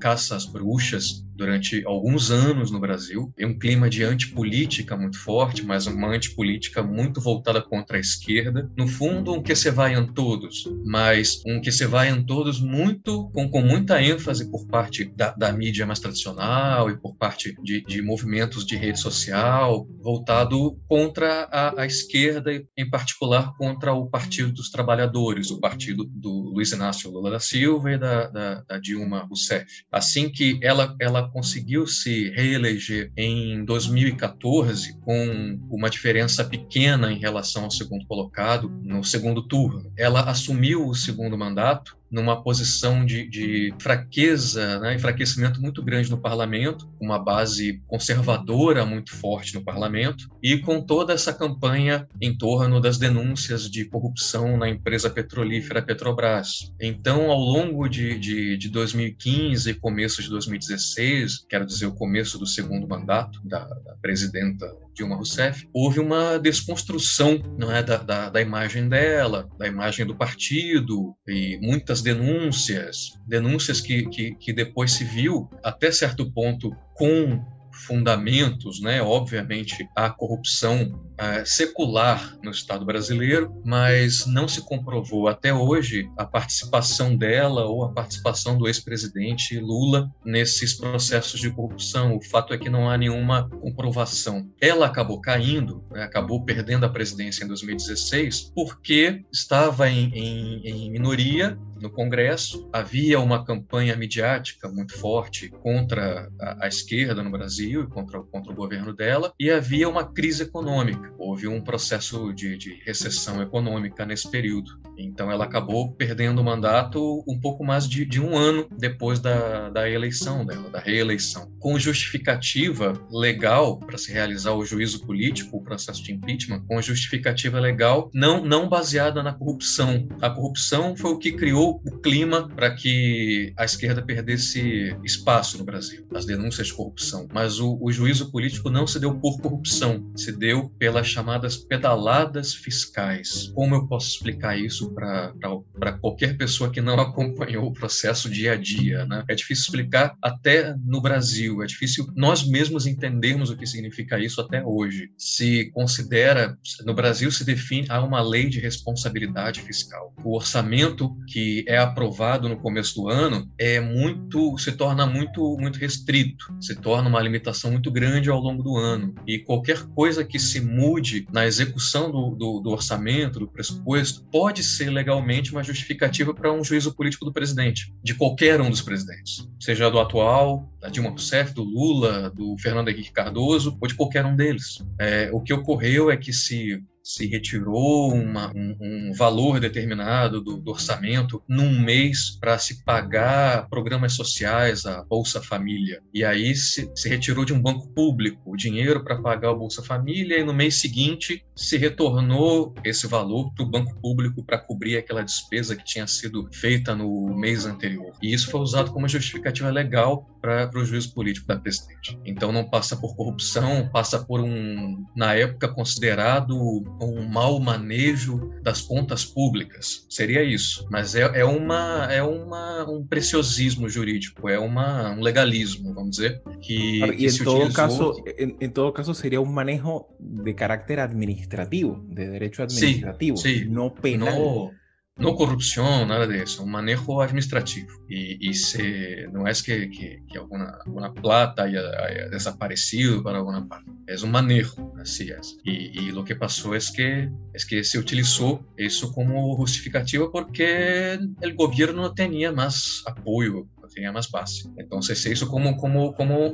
caça 0.00 0.36
às 0.36 0.46
bruxas, 0.46 1.22
durante 1.34 1.84
alguns 1.84 2.30
anos 2.30 2.70
no 2.70 2.80
Brasil. 2.80 3.32
Tem 3.36 3.46
um 3.46 3.58
clima 3.58 3.88
de 3.88 4.04
antipolítica 4.04 4.96
muito 4.96 5.18
forte, 5.18 5.64
mas 5.64 5.86
uma 5.86 6.08
antipolítica 6.08 6.82
muito 6.82 7.20
voltada 7.20 7.60
contra 7.60 7.96
a 7.96 8.00
esquerda. 8.00 8.70
No 8.76 8.86
fundo, 8.86 9.32
um 9.32 9.42
que 9.42 9.54
se 9.54 9.70
vai 9.70 9.94
em 9.94 10.06
todos, 10.06 10.64
mas 10.84 11.42
um 11.46 11.60
que 11.60 11.72
se 11.72 11.86
vai 11.86 12.10
em 12.10 12.24
todos 12.24 12.60
muito 12.60 13.30
com, 13.32 13.48
com 13.48 13.60
muita 13.60 14.02
ênfase 14.02 14.50
por 14.50 14.66
parte 14.66 15.04
da, 15.04 15.32
da 15.32 15.52
mídia 15.52 15.86
mais 15.86 15.98
tradicional 15.98 16.90
e 16.90 16.96
por 16.96 17.16
parte 17.16 17.54
de, 17.62 17.82
de 17.82 18.02
movimentos 18.02 18.64
de 18.64 18.76
rede 18.76 19.00
social, 19.00 19.86
voltado 20.00 20.78
contra 20.88 21.48
a, 21.50 21.82
a 21.82 21.86
esquerda, 21.86 22.52
em 22.76 22.88
particular 22.88 23.52
contra 23.56 23.92
o 23.92 24.08
Partido 24.08 24.52
dos 24.52 24.70
Trabalhadores, 24.70 25.50
o 25.50 25.60
partido 25.60 26.04
do 26.04 26.52
Luiz 26.54 26.72
Inácio 26.72 27.10
Lula 27.10 27.30
da 27.30 27.40
Silva 27.40 27.92
e 27.92 27.98
da, 27.98 28.28
da, 28.28 28.62
da 28.62 28.78
Dilma 28.78 29.01
Rousseff. 29.08 29.84
Assim 29.90 30.28
que 30.28 30.58
ela, 30.62 30.96
ela 31.00 31.28
conseguiu 31.30 31.86
se 31.86 32.30
reeleger 32.30 33.12
em 33.16 33.64
2014 33.64 34.98
com 35.00 35.58
uma 35.70 35.90
diferença 35.90 36.44
pequena 36.44 37.12
em 37.12 37.18
relação 37.18 37.64
ao 37.64 37.70
segundo 37.70 38.06
colocado 38.06 38.68
no 38.82 39.02
segundo 39.04 39.42
turno. 39.46 39.92
Ela 39.96 40.22
assumiu 40.22 40.86
o 40.86 40.94
segundo 40.94 41.36
mandato 41.36 41.96
numa 42.12 42.42
posição 42.42 43.04
de, 43.06 43.26
de 43.26 43.74
fraqueza, 43.80 44.78
né, 44.78 44.94
enfraquecimento 44.94 45.60
muito 45.60 45.82
grande 45.82 46.10
no 46.10 46.18
parlamento, 46.18 46.86
uma 47.00 47.18
base 47.18 47.82
conservadora 47.86 48.84
muito 48.84 49.16
forte 49.16 49.54
no 49.54 49.64
parlamento, 49.64 50.28
e 50.42 50.58
com 50.58 50.82
toda 50.82 51.14
essa 51.14 51.32
campanha 51.32 52.06
em 52.20 52.36
torno 52.36 52.80
das 52.80 52.98
denúncias 52.98 53.70
de 53.70 53.86
corrupção 53.86 54.58
na 54.58 54.68
empresa 54.68 55.08
petrolífera 55.08 55.80
Petrobras. 55.80 56.72
Então, 56.80 57.30
ao 57.30 57.40
longo 57.40 57.88
de, 57.88 58.18
de, 58.18 58.56
de 58.58 58.68
2015 58.68 59.70
e 59.70 59.74
começo 59.74 60.22
de 60.22 60.28
2016, 60.28 61.46
quero 61.48 61.64
dizer, 61.64 61.86
o 61.86 61.94
começo 61.94 62.38
do 62.38 62.46
segundo 62.46 62.86
mandato 62.86 63.40
da, 63.44 63.64
da 63.64 63.94
presidenta 64.02 64.66
Dilma 64.94 65.16
Rousseff, 65.16 65.68
houve 65.72 66.00
uma 66.00 66.38
desconstrução 66.38 67.42
não 67.58 67.70
é, 67.70 67.82
da, 67.82 67.96
da, 67.96 68.28
da, 68.28 68.40
imagem 68.40 68.88
dela, 68.88 69.48
da 69.58 69.66
imagem 69.66 70.06
do 70.06 70.14
partido, 70.14 71.16
e 71.26 71.58
muitas 71.60 72.02
denúncias, 72.02 73.18
denúncias 73.26 73.80
que, 73.80 74.06
que, 74.08 74.34
que 74.34 74.52
depois 74.52 74.92
se 74.92 75.04
viu, 75.04 75.48
até 75.62 75.90
certo 75.90 76.30
ponto, 76.30 76.70
com 76.94 77.42
fundamentos, 77.72 78.80
né? 78.80 79.02
Obviamente, 79.02 79.88
a 79.96 80.10
corrupção 80.10 81.00
é, 81.18 81.44
secular 81.44 82.36
no 82.42 82.50
Estado 82.50 82.84
brasileiro, 82.84 83.60
mas 83.64 84.26
não 84.26 84.48
se 84.48 84.60
comprovou 84.62 85.28
até 85.28 85.52
hoje 85.52 86.08
a 86.16 86.24
participação 86.24 87.16
dela 87.16 87.64
ou 87.64 87.84
a 87.84 87.92
participação 87.92 88.56
do 88.56 88.66
ex-presidente 88.66 89.58
Lula 89.58 90.10
nesses 90.24 90.74
processos 90.74 91.40
de 91.40 91.50
corrupção. 91.50 92.16
O 92.16 92.22
fato 92.22 92.52
é 92.52 92.58
que 92.58 92.70
não 92.70 92.90
há 92.90 92.96
nenhuma 92.96 93.48
comprovação. 93.48 94.50
Ela 94.60 94.86
acabou 94.86 95.20
caindo, 95.20 95.84
né? 95.90 96.02
acabou 96.02 96.44
perdendo 96.44 96.86
a 96.86 96.88
presidência 96.88 97.44
em 97.44 97.48
2016 97.48 98.52
porque 98.54 99.24
estava 99.32 99.88
em, 99.88 100.10
em, 100.14 100.66
em 100.66 100.90
minoria 100.90 101.58
no 101.82 101.90
Congresso, 101.90 102.68
havia 102.72 103.18
uma 103.18 103.44
campanha 103.44 103.96
midiática 103.96 104.68
muito 104.68 104.96
forte 104.96 105.48
contra 105.48 106.30
a, 106.40 106.66
a 106.66 106.68
esquerda 106.68 107.22
no 107.22 107.30
Brasil 107.30 107.82
e 107.82 107.86
contra, 107.88 108.22
contra 108.22 108.52
o 108.52 108.56
governo 108.56 108.94
dela, 108.94 109.32
e 109.38 109.50
havia 109.50 109.88
uma 109.88 110.04
crise 110.04 110.44
econômica. 110.44 111.12
Houve 111.18 111.48
um 111.48 111.60
processo 111.60 112.32
de, 112.32 112.56
de 112.56 112.80
recessão 112.84 113.42
econômica 113.42 114.06
nesse 114.06 114.30
período. 114.30 114.80
Então 114.96 115.30
ela 115.30 115.44
acabou 115.44 115.92
perdendo 115.92 116.40
o 116.40 116.44
mandato 116.44 117.24
um 117.26 117.38
pouco 117.40 117.64
mais 117.64 117.88
de, 117.88 118.04
de 118.04 118.20
um 118.20 118.36
ano 118.36 118.68
depois 118.78 119.18
da, 119.18 119.68
da 119.70 119.90
eleição 119.90 120.44
dela, 120.46 120.70
da 120.70 120.78
reeleição. 120.78 121.50
Com 121.58 121.78
justificativa 121.78 122.92
legal 123.10 123.78
para 123.78 123.98
se 123.98 124.12
realizar 124.12 124.52
o 124.52 124.64
juízo 124.64 125.04
político, 125.04 125.56
o 125.56 125.64
processo 125.64 126.02
de 126.02 126.12
impeachment, 126.12 126.64
com 126.66 126.80
justificativa 126.80 127.58
legal 127.58 128.10
não, 128.14 128.44
não 128.44 128.68
baseada 128.68 129.22
na 129.22 129.32
corrupção. 129.32 130.06
A 130.20 130.30
corrupção 130.30 130.94
foi 130.96 131.10
o 131.10 131.18
que 131.18 131.32
criou 131.32 131.71
o 131.84 131.98
clima 132.00 132.48
para 132.48 132.74
que 132.74 133.52
a 133.56 133.64
esquerda 133.64 134.02
perdesse 134.02 134.96
espaço 135.04 135.58
no 135.58 135.64
Brasil, 135.64 136.06
as 136.14 136.24
denúncias 136.24 136.68
de 136.68 136.74
corrupção. 136.74 137.28
Mas 137.32 137.60
o, 137.60 137.78
o 137.80 137.92
juízo 137.92 138.30
político 138.30 138.70
não 138.70 138.86
se 138.86 138.98
deu 138.98 139.14
por 139.18 139.40
corrupção, 139.40 140.10
se 140.16 140.32
deu 140.32 140.70
pelas 140.78 141.06
chamadas 141.06 141.56
pedaladas 141.56 142.54
fiscais. 142.54 143.50
Como 143.54 143.74
eu 143.74 143.86
posso 143.86 144.08
explicar 144.08 144.58
isso 144.58 144.92
para 144.92 145.92
qualquer 146.00 146.36
pessoa 146.36 146.70
que 146.70 146.80
não 146.80 146.98
acompanhou 147.00 147.66
o 147.66 147.72
processo 147.72 148.28
dia 148.28 148.52
a 148.52 148.56
dia? 148.56 149.04
Né? 149.06 149.24
É 149.28 149.34
difícil 149.34 149.64
explicar 149.64 150.16
até 150.22 150.74
no 150.84 151.00
Brasil, 151.00 151.62
é 151.62 151.66
difícil 151.66 152.06
nós 152.14 152.46
mesmos 152.46 152.86
entendermos 152.86 153.50
o 153.50 153.56
que 153.56 153.66
significa 153.66 154.18
isso 154.18 154.40
até 154.40 154.64
hoje. 154.64 155.10
Se 155.16 155.70
considera, 155.72 156.56
no 156.84 156.94
Brasil 156.94 157.30
se 157.30 157.44
define, 157.44 157.86
há 157.88 158.02
uma 158.02 158.22
lei 158.22 158.48
de 158.48 158.60
responsabilidade 158.60 159.60
fiscal. 159.60 160.14
O 160.24 160.34
orçamento 160.34 161.16
que 161.26 161.61
é 161.66 161.78
aprovado 161.78 162.48
no 162.48 162.56
começo 162.56 162.94
do 162.94 163.08
ano 163.08 163.50
é 163.58 163.80
muito, 163.80 164.56
se 164.58 164.72
torna 164.72 165.06
muito, 165.06 165.56
muito 165.58 165.78
restrito, 165.78 166.54
se 166.60 166.74
torna 166.74 167.08
uma 167.08 167.20
limitação 167.20 167.70
muito 167.70 167.90
grande 167.90 168.30
ao 168.30 168.40
longo 168.40 168.62
do 168.62 168.76
ano. 168.76 169.14
E 169.26 169.38
qualquer 169.38 169.82
coisa 169.94 170.24
que 170.24 170.38
se 170.38 170.60
mude 170.60 171.26
na 171.32 171.46
execução 171.46 172.10
do, 172.10 172.30
do, 172.34 172.60
do 172.60 172.70
orçamento, 172.70 173.38
do 173.38 173.48
pressuposto, 173.48 174.24
pode 174.30 174.62
ser 174.62 174.90
legalmente 174.90 175.52
uma 175.52 175.62
justificativa 175.62 176.34
para 176.34 176.52
um 176.52 176.64
juízo 176.64 176.94
político 176.94 177.24
do 177.24 177.32
presidente, 177.32 177.92
de 178.02 178.14
qualquer 178.14 178.60
um 178.60 178.70
dos 178.70 178.82
presidentes, 178.82 179.48
seja 179.60 179.90
do 179.90 179.98
atual, 179.98 180.68
da 180.80 180.88
Dilma 180.88 181.10
Rousseff, 181.10 181.54
do 181.54 181.62
Lula, 181.62 182.30
do 182.30 182.56
Fernando 182.58 182.88
Henrique 182.88 183.12
Cardoso 183.12 183.76
ou 183.80 183.88
de 183.88 183.94
qualquer 183.94 184.24
um 184.24 184.34
deles. 184.34 184.78
É, 184.98 185.30
o 185.32 185.40
que 185.40 185.52
ocorreu 185.52 186.10
é 186.10 186.16
que 186.16 186.32
se 186.32 186.82
se 187.02 187.26
retirou 187.26 188.12
uma, 188.12 188.52
um, 188.54 188.76
um, 188.80 189.12
valor 189.12 189.58
determinado 189.58 190.40
do, 190.40 190.56
do, 190.56 190.70
orçamento 190.70 191.42
num 191.48 191.80
mês 191.80 192.38
para 192.40 192.58
se 192.58 192.84
pagar 192.84 193.68
programas 193.68 194.14
sociais, 194.14 194.86
a 194.86 195.02
Bolsa 195.02 195.42
Família. 195.42 196.00
E 196.14 196.24
aí 196.24 196.54
se, 196.54 196.90
se 196.94 197.08
retirou 197.08 197.44
de 197.44 197.52
um 197.52 197.60
banco 197.60 197.88
público 197.88 198.40
o 198.46 198.56
dinheiro 198.56 199.02
para 199.02 199.20
pagar 199.20 199.50
a 199.50 199.54
Bolsa 199.54 199.82
Família 199.82 200.38
e 200.38 200.44
no 200.44 200.54
mês 200.54 200.76
seguinte 200.76 201.44
se 201.56 201.76
retornou 201.76 202.74
esse 202.84 203.06
valor 203.06 203.52
para 203.54 203.64
o 203.64 203.70
banco 203.70 203.94
público 204.00 204.44
para 204.44 204.58
cobrir 204.58 204.96
aquela 204.96 205.22
despesa 205.22 205.74
que 205.74 205.84
tinha 205.84 206.06
sido 206.06 206.48
feita 206.52 206.94
no 206.94 207.34
mês 207.36 207.66
anterior. 207.66 208.12
E 208.22 208.32
isso 208.32 208.50
foi 208.50 208.60
usado 208.60 208.92
como 208.92 209.08
justificativa 209.08 209.70
legal 209.70 210.26
para 210.40 210.70
o 210.74 210.84
juízo 210.84 211.14
político 211.14 211.46
da 211.46 211.56
presidente. 211.56 212.18
Então 212.24 212.52
não 212.52 212.68
passa 212.68 212.96
por 212.96 213.16
corrupção, 213.16 213.88
passa 213.92 214.18
por 214.18 214.40
um, 214.40 215.04
na 215.16 215.34
época, 215.34 215.68
considerado 215.68 216.82
um 217.00 217.22
mau 217.22 217.58
manejo 217.60 218.52
das 218.62 218.80
contas 218.80 219.24
públicas. 219.24 220.06
Seria 220.08 220.42
isso. 220.42 220.86
Mas 220.90 221.14
é, 221.14 221.22
é, 221.40 221.44
uma, 221.44 222.08
é 222.10 222.22
uma, 222.22 222.88
um 222.88 223.06
preciosismo 223.06 223.88
jurídico, 223.88 224.48
é 224.48 224.58
uma, 224.58 225.10
um 225.12 225.20
legalismo, 225.20 225.94
vamos 225.94 226.16
dizer, 226.16 226.42
que, 226.60 226.98
claro, 226.98 227.16
que 227.16 227.26
em 227.26 227.38
todo 227.38 227.72
caso, 227.72 228.24
em, 228.38 228.56
em, 228.60 228.68
todo 228.68 228.92
caso 228.92 229.14
seria 229.14 229.40
um 229.40 229.46
manejo 229.46 230.06
de 230.20 230.54
carácter 230.54 231.00
administrativo, 231.00 232.04
de 232.08 232.30
direito 232.30 232.62
administrativo, 232.62 233.36
sim, 233.36 233.64
não 233.64 233.90
penal. 233.90 234.38
No 234.38 234.81
no 235.18 235.36
corrupção, 235.36 236.06
nada 236.06 236.26
disso, 236.26 236.62
um 236.62 236.66
manejo 236.66 237.20
administrativo. 237.20 237.86
E, 238.08 238.38
e 238.40 238.54
se 238.54 239.28
não 239.32 239.46
é 239.46 239.52
que, 239.52 239.88
que, 239.88 240.22
que 240.28 240.38
alguma, 240.38 240.78
alguma 240.86 241.12
plata 241.12 241.62
haya, 241.62 241.80
haya, 242.00 242.30
desaparecido 242.30 243.22
para 243.22 243.38
alguma 243.38 243.66
parte, 243.66 243.84
é 244.08 244.16
um 244.24 244.30
manejo, 244.30 244.92
assim 244.98 245.30
é. 245.30 245.40
E, 245.64 246.00
e 246.00 246.12
o 246.12 246.24
que 246.24 246.34
passou 246.34 246.74
é 246.74 246.78
que, 246.78 247.02
é 247.02 247.58
que 247.68 247.84
se 247.84 247.98
utilizou 247.98 248.64
isso 248.78 249.12
como 249.12 249.56
justificativa 249.58 250.30
porque 250.30 251.18
o 251.44 251.54
governo 251.54 252.02
não 252.02 252.14
tinha 252.14 252.50
mais 252.50 253.02
apoio 253.06 253.68
tinha 253.92 254.12
mais 254.12 254.26
base. 254.26 254.70
Então, 254.78 255.00
se 255.02 255.12
isso 255.32 255.46
como, 255.48 255.76
como, 255.76 256.12
como 256.14 256.52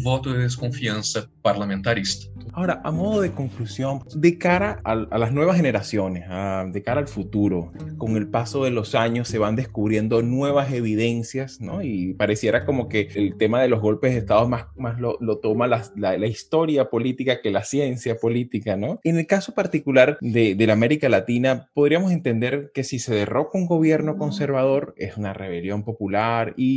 voto 0.00 0.32
de 0.32 0.40
desconfiança 0.40 1.28
parlamentarista. 1.42 2.30
Ahora, 2.52 2.80
a 2.84 2.90
modo 2.90 3.22
de 3.22 3.30
conclusión, 3.30 4.02
de 4.14 4.36
cara 4.36 4.80
a, 4.84 4.92
a 4.92 5.18
las 5.18 5.32
nuevas 5.32 5.56
generaciones, 5.56 6.24
a, 6.28 6.64
de 6.70 6.82
cara 6.82 7.00
al 7.00 7.08
futuro, 7.08 7.72
con 7.98 8.16
el 8.16 8.28
paso 8.28 8.64
de 8.64 8.70
los 8.70 8.94
años 8.94 9.28
se 9.28 9.38
van 9.38 9.56
descubriendo 9.56 10.22
nuevas 10.22 10.72
evidencias, 10.72 11.60
¿no? 11.60 11.82
Y 11.82 12.14
pareciera 12.14 12.64
como 12.64 12.88
que 12.88 13.08
el 13.14 13.36
tema 13.36 13.62
de 13.62 13.68
los 13.68 13.80
golpes 13.80 14.12
de 14.12 14.18
Estado 14.18 14.48
más, 14.48 14.66
más 14.76 15.00
lo, 15.00 15.16
lo 15.20 15.38
toma 15.38 15.66
la, 15.66 15.82
la, 15.96 16.18
la, 16.18 16.26
historia 16.26 16.90
política 16.90 17.40
que 17.40 17.50
la 17.50 17.64
ciencia 17.64 18.16
política, 18.16 18.76
¿no? 18.76 19.00
En 19.04 19.18
el 19.18 19.26
caso 19.26 19.54
particular 19.54 20.18
de, 20.20 20.54
de 20.54 20.66
la 20.66 20.72
América 20.72 21.08
Latina, 21.08 21.68
podríamos 21.74 22.12
entender 22.12 22.70
que 22.74 22.84
si 22.84 22.98
se 22.98 23.14
derroca 23.14 23.58
un 23.58 23.66
gobierno 23.66 24.16
conservador, 24.16 24.94
es 24.96 25.16
una 25.16 25.32
rebelión 25.32 25.84
popular, 25.84 26.54
y 26.56 26.71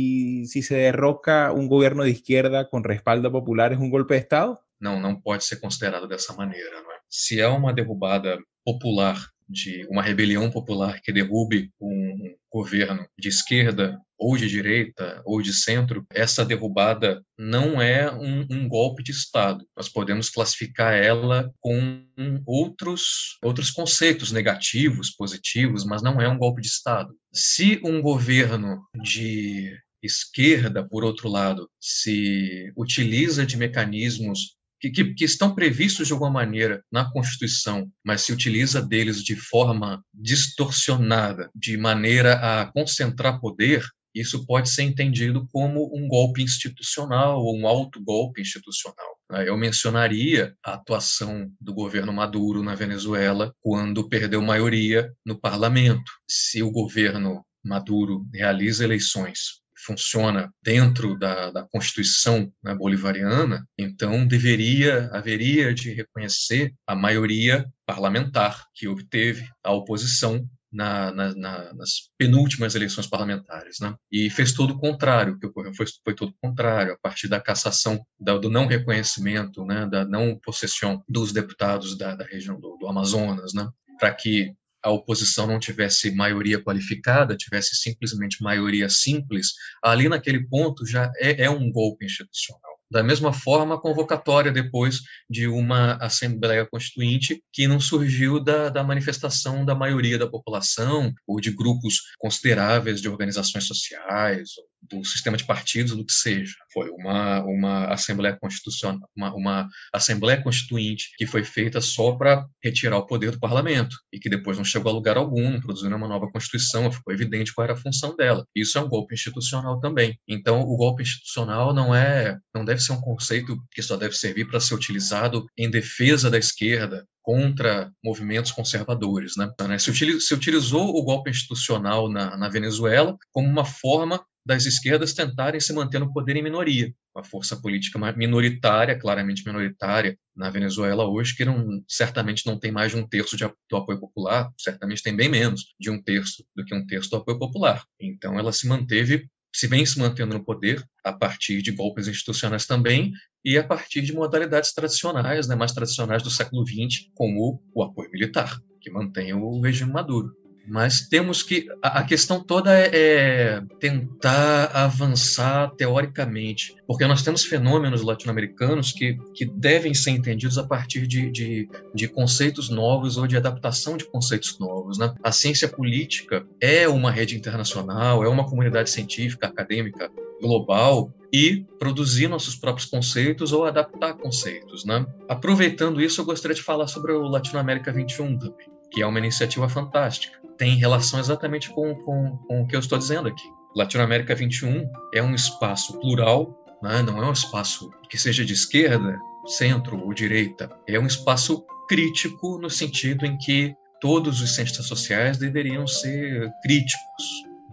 si 0.46 0.62
se 0.62 0.76
derroca 0.76 1.52
un 1.52 1.68
gobierno 1.68 2.04
de 2.04 2.10
izquierda 2.10 2.68
con 2.68 2.84
respaldo 2.84 3.30
popular, 3.32 3.72
es 3.72 3.78
un 3.78 3.90
golpe 3.90 4.14
de 4.14 4.20
Estado? 4.20 4.60
Não, 4.78 5.00
não 5.00 5.20
pode 5.20 5.44
ser 5.44 5.56
considerado 5.56 6.06
dessa 6.06 6.34
maneira. 6.34 6.76
É? 6.76 7.00
Se 7.08 7.40
é 7.40 7.48
uma 7.48 7.72
derrubada 7.72 8.38
popular, 8.64 9.16
de 9.48 9.86
uma 9.88 10.02
rebelião 10.02 10.50
popular 10.50 11.00
que 11.00 11.12
derrube 11.12 11.70
um 11.80 12.34
governo 12.52 13.06
de 13.18 13.28
esquerda 13.28 14.00
ou 14.18 14.36
de 14.36 14.48
direita 14.48 15.22
ou 15.24 15.42
de 15.42 15.52
centro, 15.52 16.06
essa 16.10 16.44
derrubada 16.44 17.22
não 17.38 17.80
é 17.80 18.10
um, 18.10 18.46
um, 18.50 18.68
golpe 18.68 19.02
de 19.02 19.12
Estado. 19.12 19.64
Nós 19.76 19.88
podemos 19.88 20.30
classificar 20.30 20.94
ela 20.94 21.52
com 21.60 22.02
outros, 22.46 23.38
outros 23.42 23.70
conceitos 23.70 24.32
negativos, 24.32 25.10
positivos, 25.10 25.84
mas 25.84 26.02
não 26.02 26.20
é 26.20 26.28
um 26.28 26.38
golpe 26.38 26.62
de 26.62 26.68
Estado. 26.68 27.14
Se 27.32 27.78
um 27.84 28.00
governo 28.00 28.82
de 29.02 29.78
esquerda, 30.06 30.86
por 30.86 31.04
outro 31.04 31.28
lado, 31.28 31.68
se 31.80 32.72
utiliza 32.76 33.44
de 33.44 33.56
mecanismos 33.56 34.56
que, 34.80 34.90
que, 34.90 35.14
que, 35.14 35.24
estão 35.24 35.54
previstos 35.54 36.06
de 36.06 36.12
alguma 36.12 36.30
maneira 36.30 36.84
na 36.92 37.10
Constituição, 37.10 37.90
mas 38.04 38.22
se 38.22 38.32
utiliza 38.32 38.82
deles 38.82 39.22
de 39.22 39.34
forma 39.34 40.04
distorcionada, 40.12 41.50
de 41.54 41.76
maneira 41.76 42.34
a 42.34 42.66
concentrar 42.66 43.40
poder, 43.40 43.84
isso 44.14 44.46
pode 44.46 44.70
ser 44.70 44.82
entendido 44.82 45.46
como 45.52 45.94
um 45.94 46.08
golpe 46.08 46.42
institucional 46.42 47.42
ou 47.42 47.54
um 47.54 47.66
autogolpe 47.66 48.40
institucional. 48.40 49.16
Eu 49.44 49.58
mencionaria 49.58 50.54
a 50.64 50.74
atuação 50.74 51.52
do 51.60 51.74
governo 51.74 52.12
Maduro 52.12 52.62
na 52.62 52.74
Venezuela 52.74 53.52
quando 53.60 54.08
perdeu 54.08 54.40
maioria 54.40 55.12
no 55.24 55.38
parlamento. 55.38 56.10
Se 56.26 56.62
o 56.62 56.70
governo 56.70 57.44
Maduro 57.62 58.26
realiza 58.32 58.84
eleições 58.84 59.60
funciona 59.76 60.52
dentro 60.62 61.18
da, 61.18 61.50
da 61.50 61.62
Constituição 61.62 62.52
né, 62.62 62.74
bolivariana, 62.74 63.66
então 63.78 64.26
deveria, 64.26 65.10
haveria 65.12 65.74
de 65.74 65.92
reconhecer 65.92 66.74
a 66.86 66.94
maioria 66.94 67.66
parlamentar 67.84 68.66
que 68.74 68.88
obteve 68.88 69.46
a 69.62 69.72
oposição 69.72 70.48
na, 70.72 71.10
na, 71.12 71.34
na, 71.34 71.74
nas 71.74 72.10
penúltimas 72.18 72.74
eleições 72.74 73.06
parlamentares, 73.06 73.78
né? 73.80 73.94
E 74.10 74.28
fez 74.28 74.52
todo 74.52 74.74
o 74.74 74.78
contrário, 74.78 75.38
que 75.38 75.46
ocorreu 75.46 75.72
foi, 75.74 75.86
foi 76.04 76.14
todo 76.14 76.30
o 76.30 76.36
contrário, 76.40 76.92
a 76.92 76.98
partir 76.98 77.28
da 77.28 77.40
cassação, 77.40 78.04
da, 78.20 78.36
do 78.36 78.50
não 78.50 78.66
reconhecimento, 78.66 79.64
né, 79.64 79.86
da 79.86 80.04
não 80.04 80.38
possessão 80.38 81.02
dos 81.08 81.32
deputados 81.32 81.96
da, 81.96 82.14
da 82.14 82.24
região 82.24 82.60
do, 82.60 82.76
do 82.76 82.88
Amazonas, 82.88 83.54
né? 83.54 83.68
Para 83.98 84.12
que 84.12 84.52
a 84.86 84.90
oposição 84.92 85.48
não 85.48 85.58
tivesse 85.58 86.12
maioria 86.12 86.62
qualificada, 86.62 87.36
tivesse 87.36 87.74
simplesmente 87.74 88.40
maioria 88.40 88.88
simples, 88.88 89.48
ali 89.82 90.08
naquele 90.08 90.46
ponto 90.46 90.86
já 90.86 91.10
é, 91.16 91.46
é 91.46 91.50
um 91.50 91.72
golpe 91.72 92.06
institucional. 92.06 92.76
Da 92.88 93.02
mesma 93.02 93.32
forma, 93.32 93.74
a 93.74 93.80
convocatória 93.80 94.52
depois 94.52 95.00
de 95.28 95.48
uma 95.48 95.94
Assembleia 95.94 96.64
Constituinte 96.64 97.42
que 97.52 97.66
não 97.66 97.80
surgiu 97.80 98.38
da, 98.38 98.68
da, 98.68 98.84
manifestação 98.84 99.64
da 99.64 99.74
maioria 99.74 100.16
da 100.16 100.28
população 100.28 101.12
ou 101.26 101.40
de 101.40 101.50
grupos 101.50 102.02
consideráveis 102.16 103.00
de 103.00 103.08
organizações 103.08 103.66
sociais, 103.66 104.50
do 104.82 105.04
sistema 105.04 105.36
de 105.36 105.44
partidos, 105.44 105.96
do 105.96 106.04
que 106.04 106.12
seja. 106.12 106.54
Foi 106.72 106.88
uma, 106.90 107.42
uma 107.42 107.86
Assembleia 107.86 108.36
Constitucional, 108.40 109.08
uma, 109.16 109.34
uma 109.34 109.68
Assembleia 109.92 110.42
Constituinte 110.42 111.10
que 111.16 111.26
foi 111.26 111.44
feita 111.44 111.80
só 111.80 112.12
para 112.12 112.46
retirar 112.62 112.98
o 112.98 113.06
poder 113.06 113.32
do 113.32 113.40
parlamento 113.40 113.96
e 114.12 114.18
que 114.18 114.28
depois 114.28 114.56
não 114.56 114.64
chegou 114.64 114.90
a 114.90 114.94
lugar 114.94 115.16
algum, 115.16 115.60
produzindo 115.60 115.96
uma 115.96 116.08
nova 116.08 116.30
Constituição, 116.30 116.90
ficou 116.90 117.12
evidente 117.12 117.52
qual 117.54 117.64
era 117.64 117.74
a 117.74 117.76
função 117.76 118.14
dela. 118.16 118.44
Isso 118.54 118.78
é 118.78 118.80
um 118.80 118.88
golpe 118.88 119.14
institucional 119.14 119.80
também. 119.80 120.18
Então, 120.28 120.60
o 120.60 120.76
golpe 120.76 121.02
institucional 121.02 121.74
não 121.74 121.94
é, 121.94 122.38
não 122.54 122.64
deve 122.64 122.80
ser 122.80 122.92
um 122.92 123.00
conceito 123.00 123.56
que 123.72 123.82
só 123.82 123.96
deve 123.96 124.14
servir 124.14 124.46
para 124.46 124.60
ser 124.60 124.74
utilizado 124.74 125.46
em 125.56 125.70
defesa 125.70 126.30
da 126.30 126.38
esquerda 126.38 127.04
contra 127.26 127.90
movimentos 128.04 128.52
conservadores. 128.52 129.34
Né? 129.36 129.78
Se, 129.78 130.32
utilizou 130.34 130.96
o 130.96 131.02
golpe 131.02 131.28
institucional 131.28 132.08
na, 132.08 132.36
na 132.36 132.48
Venezuela 132.48 133.16
como 133.32 133.48
uma 133.48 133.64
forma 133.64 134.24
das 134.46 134.64
esquerdas 134.64 135.12
tentarem 135.12 135.60
se 135.60 135.72
manter 135.72 135.98
no 135.98 136.12
poder 136.12 136.36
em 136.36 136.42
minoria. 136.42 136.94
Uma 137.12 137.24
força 137.24 137.56
política 137.56 137.98
minoritária, 138.16 138.96
claramente 138.96 139.44
minoritária, 139.44 140.16
na 140.36 140.48
Venezuela 140.50 141.04
hoje, 141.04 141.34
que 141.34 141.44
não, 141.44 141.82
certamente 141.88 142.46
não 142.46 142.56
tem 142.56 142.70
mais 142.70 142.92
de 142.92 142.98
um 142.98 143.06
terço 143.06 143.36
de, 143.36 143.44
do 143.68 143.76
apoio 143.76 143.98
popular, 143.98 144.48
certamente 144.56 145.02
tem 145.02 145.16
bem 145.16 145.28
menos 145.28 145.74
de 145.80 145.90
um 145.90 146.00
terço 146.00 146.44
do 146.54 146.64
que 146.64 146.72
um 146.72 146.86
terço 146.86 147.10
do 147.10 147.16
apoio 147.16 147.40
popular. 147.40 147.84
Então 148.00 148.38
ela 148.38 148.52
se 148.52 148.68
manteve, 148.68 149.28
se 149.52 149.66
vem 149.66 149.84
se 149.84 149.98
mantendo 149.98 150.34
no 150.34 150.44
poder 150.44 150.84
a 151.02 151.12
partir 151.12 151.60
de 151.60 151.72
golpes 151.72 152.06
institucionais 152.06 152.66
também 152.66 153.12
e 153.44 153.58
a 153.58 153.64
partir 153.64 154.02
de 154.02 154.12
modalidades 154.12 154.72
tradicionais, 154.72 155.48
né, 155.48 155.56
mais 155.56 155.72
tradicionais 155.72 156.22
do 156.22 156.30
século 156.30 156.64
XX, 156.64 157.10
como 157.16 157.60
o 157.74 157.82
apoio 157.82 158.10
militar, 158.12 158.60
que 158.80 158.90
mantém 158.90 159.34
o 159.34 159.60
regime 159.60 159.92
Maduro. 159.92 160.45
Mas 160.66 161.02
temos 161.02 161.42
que. 161.42 161.68
A, 161.80 162.02
questão 162.02 162.42
toda 162.42 162.76
é, 162.76 162.90
é, 162.92 163.62
tentar 163.78 164.66
avançar 164.74 165.70
teoricamente, 165.76 166.74
porque 166.86 167.06
nós 167.06 167.22
temos 167.22 167.44
fenômenos 167.44 168.02
latino-americanos 168.02 168.92
que, 168.92 169.16
que 169.34 169.44
devem 169.44 169.94
ser 169.94 170.10
entendidos 170.10 170.58
a 170.58 170.64
partir 170.64 171.06
de, 171.06 171.30
de, 171.30 171.68
de, 171.94 172.08
conceitos 172.08 172.68
novos 172.68 173.16
ou 173.16 173.26
de 173.26 173.36
adaptação 173.36 173.96
de 173.96 174.04
conceitos 174.04 174.58
novos. 174.58 174.98
Né? 174.98 175.12
A 175.22 175.30
ciência 175.30 175.68
política 175.68 176.44
é 176.60 176.88
uma 176.88 177.10
rede 177.10 177.36
internacional, 177.36 178.24
é 178.24 178.28
uma 178.28 178.48
comunidade 178.48 178.90
científica, 178.90 179.46
acadêmica 179.46 180.10
global 180.40 181.12
e 181.32 181.64
produzir 181.78 182.28
nossos 182.28 182.56
próprios 182.56 182.88
conceitos 182.88 183.52
ou 183.52 183.64
adaptar 183.64 184.14
conceitos. 184.14 184.84
Né? 184.84 185.04
Aproveitando 185.28 186.00
isso, 186.00 186.20
eu 186.20 186.24
gostaria 186.24 186.54
de 186.54 186.62
falar 186.62 186.86
sobre 186.86 187.12
o 187.12 187.22
Latinoamérica 187.28 187.92
21 187.92 188.38
também, 188.38 188.75
que 188.90 189.02
é 189.02 189.06
uma 189.06 189.18
iniciativa 189.18 189.68
fantástica 189.68 190.36
tem 190.56 190.76
relação 190.76 191.20
exatamente 191.20 191.70
com, 191.70 191.94
com, 191.94 192.36
com 192.36 192.62
o 192.62 192.66
que 192.66 192.74
eu 192.74 192.80
estou 192.80 192.98
dizendo 192.98 193.28
aqui. 193.28 193.44
Latinoamérica 193.74 194.34
21 194.34 194.90
é 195.14 195.22
um 195.22 195.34
espaço 195.34 195.98
plural, 196.00 196.58
né? 196.82 197.02
não 197.02 197.22
é 197.22 197.28
um 197.28 197.32
espaço 197.32 197.90
que 198.08 198.18
seja 198.18 198.44
de 198.44 198.54
esquerda, 198.54 199.18
centro 199.46 200.02
ou 200.02 200.14
direita. 200.14 200.70
É 200.86 200.98
um 200.98 201.06
espaço 201.06 201.64
crítico 201.88 202.58
no 202.58 202.70
sentido 202.70 203.26
em 203.26 203.36
que 203.36 203.74
todos 204.00 204.40
os 204.40 204.54
cientistas 204.54 204.86
sociais 204.86 205.38
deveriam 205.38 205.86
ser 205.86 206.50
críticos, 206.62 207.24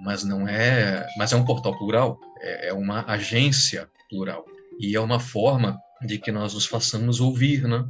mas 0.04 0.24
não 0.24 0.48
é, 0.48 1.08
mas 1.18 1.32
é 1.32 1.36
um 1.36 1.46
portal 1.46 1.78
plural, 1.78 2.20
é, 2.42 2.70
é 2.70 2.74
uma 2.74 3.06
agência 3.08 3.90
plural 4.10 4.46
e 4.80 4.96
é 4.96 5.00
uma 5.00 5.20
forma 5.20 5.80
de 6.06 6.18
que 6.18 6.32
nós 6.32 6.54
nos 6.54 6.66
façamos 6.66 7.22
ouvir, 7.22 7.64
né? 7.64 7.86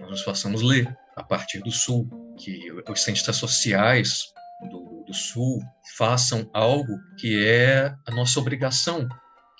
Nós 0.00 0.10
nos 0.10 0.22
façamos 0.22 0.62
ler 0.62 0.96
a 1.18 1.24
partir 1.24 1.60
do 1.60 1.70
sul, 1.70 2.08
que 2.38 2.70
os 2.88 3.02
cientistas 3.02 3.36
sociais 3.36 4.32
do, 4.70 5.04
do 5.04 5.12
Sul 5.12 5.60
façam 5.96 6.48
algo 6.54 6.96
que 7.18 7.44
é 7.44 7.92
a 8.06 8.10
nossa 8.12 8.38
obrigação, 8.38 9.08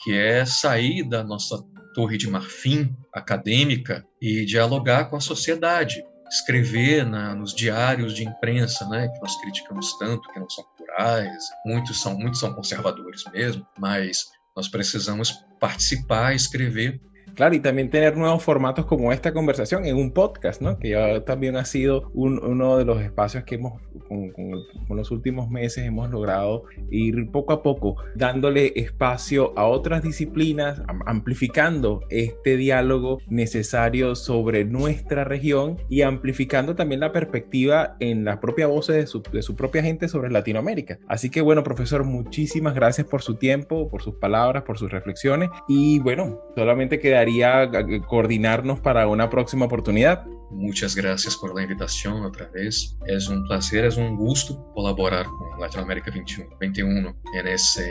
que 0.03 0.16
é 0.16 0.44
sair 0.44 1.03
da 1.09 1.25
nossa 1.25 1.59
torre 1.94 2.16
de 2.16 2.31
marfim 2.31 2.97
acadêmica 3.12 4.07
e 4.23 4.44
dialogar 4.44 5.07
com 5.07 5.16
a 5.16 5.21
sociedade, 5.21 6.05
escrever 6.31 7.05
na, 7.05 7.35
nos 7.35 7.53
diários 7.53 8.14
de 8.14 8.25
imprensa, 8.25 8.88
né, 8.88 9.09
que 9.09 9.21
nós 9.21 9.35
criticamos 9.40 9.99
tanto, 9.99 10.31
que 10.33 10.38
não 10.38 10.49
são 10.49 10.64
plurais, 10.77 11.44
muitos 11.66 12.01
são 12.01 12.16
muitos 12.16 12.38
são 12.38 12.55
conservadores 12.55 13.25
mesmo, 13.33 13.66
mas 13.79 14.27
nós 14.55 14.68
precisamos 14.68 15.33
participar, 15.59 16.35
escrever 16.35 17.01
Claro, 17.38 17.55
y 17.55 17.61
también 17.61 17.88
tener 17.88 18.16
nuevos 18.16 18.42
formatos 18.42 18.85
como 18.85 19.12
esta 19.12 19.33
conversación 19.33 19.85
en 19.87 19.94
un 19.94 20.11
podcast, 20.11 20.61
¿no? 20.61 20.77
Que 20.77 20.88
ya 20.88 21.24
también 21.24 21.55
ha 21.55 21.64
sido 21.64 22.11
uno 22.12 22.77
de 22.79 22.85
los 22.85 23.01
espacios 23.01 23.44
que 23.44 23.55
hemos, 23.55 23.81
con, 24.09 24.31
con, 24.31 24.96
los 24.96 25.12
últimos 25.12 25.48
meses, 25.48 25.87
hemos 25.87 26.11
logrado 26.11 26.64
ir 26.90 27.31
poco 27.31 27.53
a 27.53 27.62
poco 27.62 27.94
dándole 28.16 28.72
espacio 28.74 29.57
a 29.57 29.68
otras 29.68 30.03
disciplinas, 30.03 30.83
amplificando 31.07 32.01
este 32.11 32.57
diálogo 32.57 33.20
necesario 33.29 34.16
sobre 34.16 34.64
nuestra 34.64 35.22
región 35.22 35.77
y 35.88 36.03
amplificando 36.03 36.74
también 36.74 36.98
la 36.98 37.12
perspectiva 37.12 37.96
en 38.01 38.24
la 38.24 38.40
propia 38.40 38.66
voz 38.66 38.88
de 38.88 39.07
su, 39.07 39.22
de 39.22 39.42
su 39.42 39.55
propia 39.55 39.85
gente 39.85 40.09
sobre 40.09 40.33
Latinoamérica. 40.33 40.98
Así 41.07 41.31
que 41.31 41.40
bueno, 41.40 41.62
profesor, 41.62 42.03
muchísimas 42.03 42.74
gracias 42.74 43.07
por 43.07 43.22
su 43.22 43.37
tiempo, 43.37 43.88
por 43.88 44.03
sus 44.03 44.16
palabras, 44.16 44.64
por 44.64 44.77
sus 44.77 44.90
reflexiones 44.90 45.51
y 45.68 46.01
bueno, 46.01 46.40
solamente 46.57 46.98
quedaría 46.98 47.28
eh, 47.29 48.01
coordinarnos 48.07 48.81
para 48.81 49.07
una 49.07 49.29
próxima 49.31 49.67
oportunidad. 49.67 50.27
Muchas 50.51 50.97
gracias 50.97 51.37
por 51.37 51.55
la 51.55 51.62
invitación 51.62 52.25
otra 52.25 52.49
vez. 52.49 52.97
Es 53.07 53.29
un 53.29 53.45
placer, 53.45 53.85
es 53.85 53.97
un 53.97 54.17
gusto 54.17 54.73
colaborar 54.75 55.27
con 55.27 55.61
Latinoamérica 55.61 56.11
21, 56.11 56.57
21 56.59 57.17
en, 57.35 57.49
ese, 57.49 57.87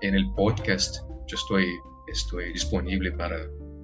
en 0.00 0.14
el 0.14 0.32
podcast. 0.34 0.96
Yo 1.26 1.36
estoy, 1.36 1.66
estoy 2.06 2.52
disponible 2.52 3.10
para 3.12 3.36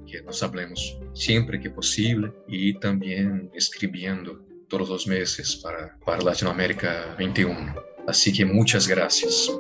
que 0.06 0.22
nos 0.22 0.42
hablemos 0.42 0.98
siempre 1.12 1.60
que 1.60 1.70
posible 1.70 2.32
y 2.46 2.78
también 2.78 3.50
escribiendo 3.54 4.40
todos 4.68 4.88
los 4.88 5.06
meses 5.06 5.56
para, 5.56 5.98
para 6.04 6.22
Latinoamérica 6.22 7.14
21. 7.18 7.74
Así 8.06 8.32
que 8.32 8.44
muchas 8.44 8.86
gracias. 8.86 9.50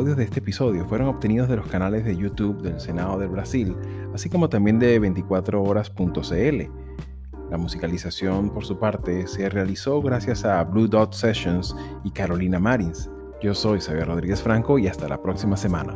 Audios 0.00 0.16
de 0.16 0.24
este 0.24 0.38
episodio 0.38 0.86
fueron 0.86 1.08
obtenidos 1.08 1.46
de 1.50 1.56
los 1.56 1.66
canales 1.66 2.06
de 2.06 2.16
YouTube 2.16 2.62
del 2.62 2.80
Senado 2.80 3.18
del 3.18 3.28
Brasil, 3.28 3.76
así 4.14 4.30
como 4.30 4.48
también 4.48 4.78
de 4.78 4.98
24horas.cl. 4.98 6.70
La 7.50 7.58
musicalización, 7.58 8.48
por 8.48 8.64
su 8.64 8.78
parte, 8.78 9.26
se 9.26 9.50
realizó 9.50 10.00
gracias 10.00 10.46
a 10.46 10.64
Blue 10.64 10.88
Dot 10.88 11.12
Sessions 11.12 11.76
y 12.02 12.10
Carolina 12.12 12.58
Marins. 12.58 13.10
Yo 13.42 13.54
soy 13.54 13.80
Xavier 13.80 14.06
Rodríguez 14.06 14.40
Franco 14.40 14.78
y 14.78 14.86
hasta 14.86 15.06
la 15.06 15.20
próxima 15.20 15.58
semana. 15.58 15.94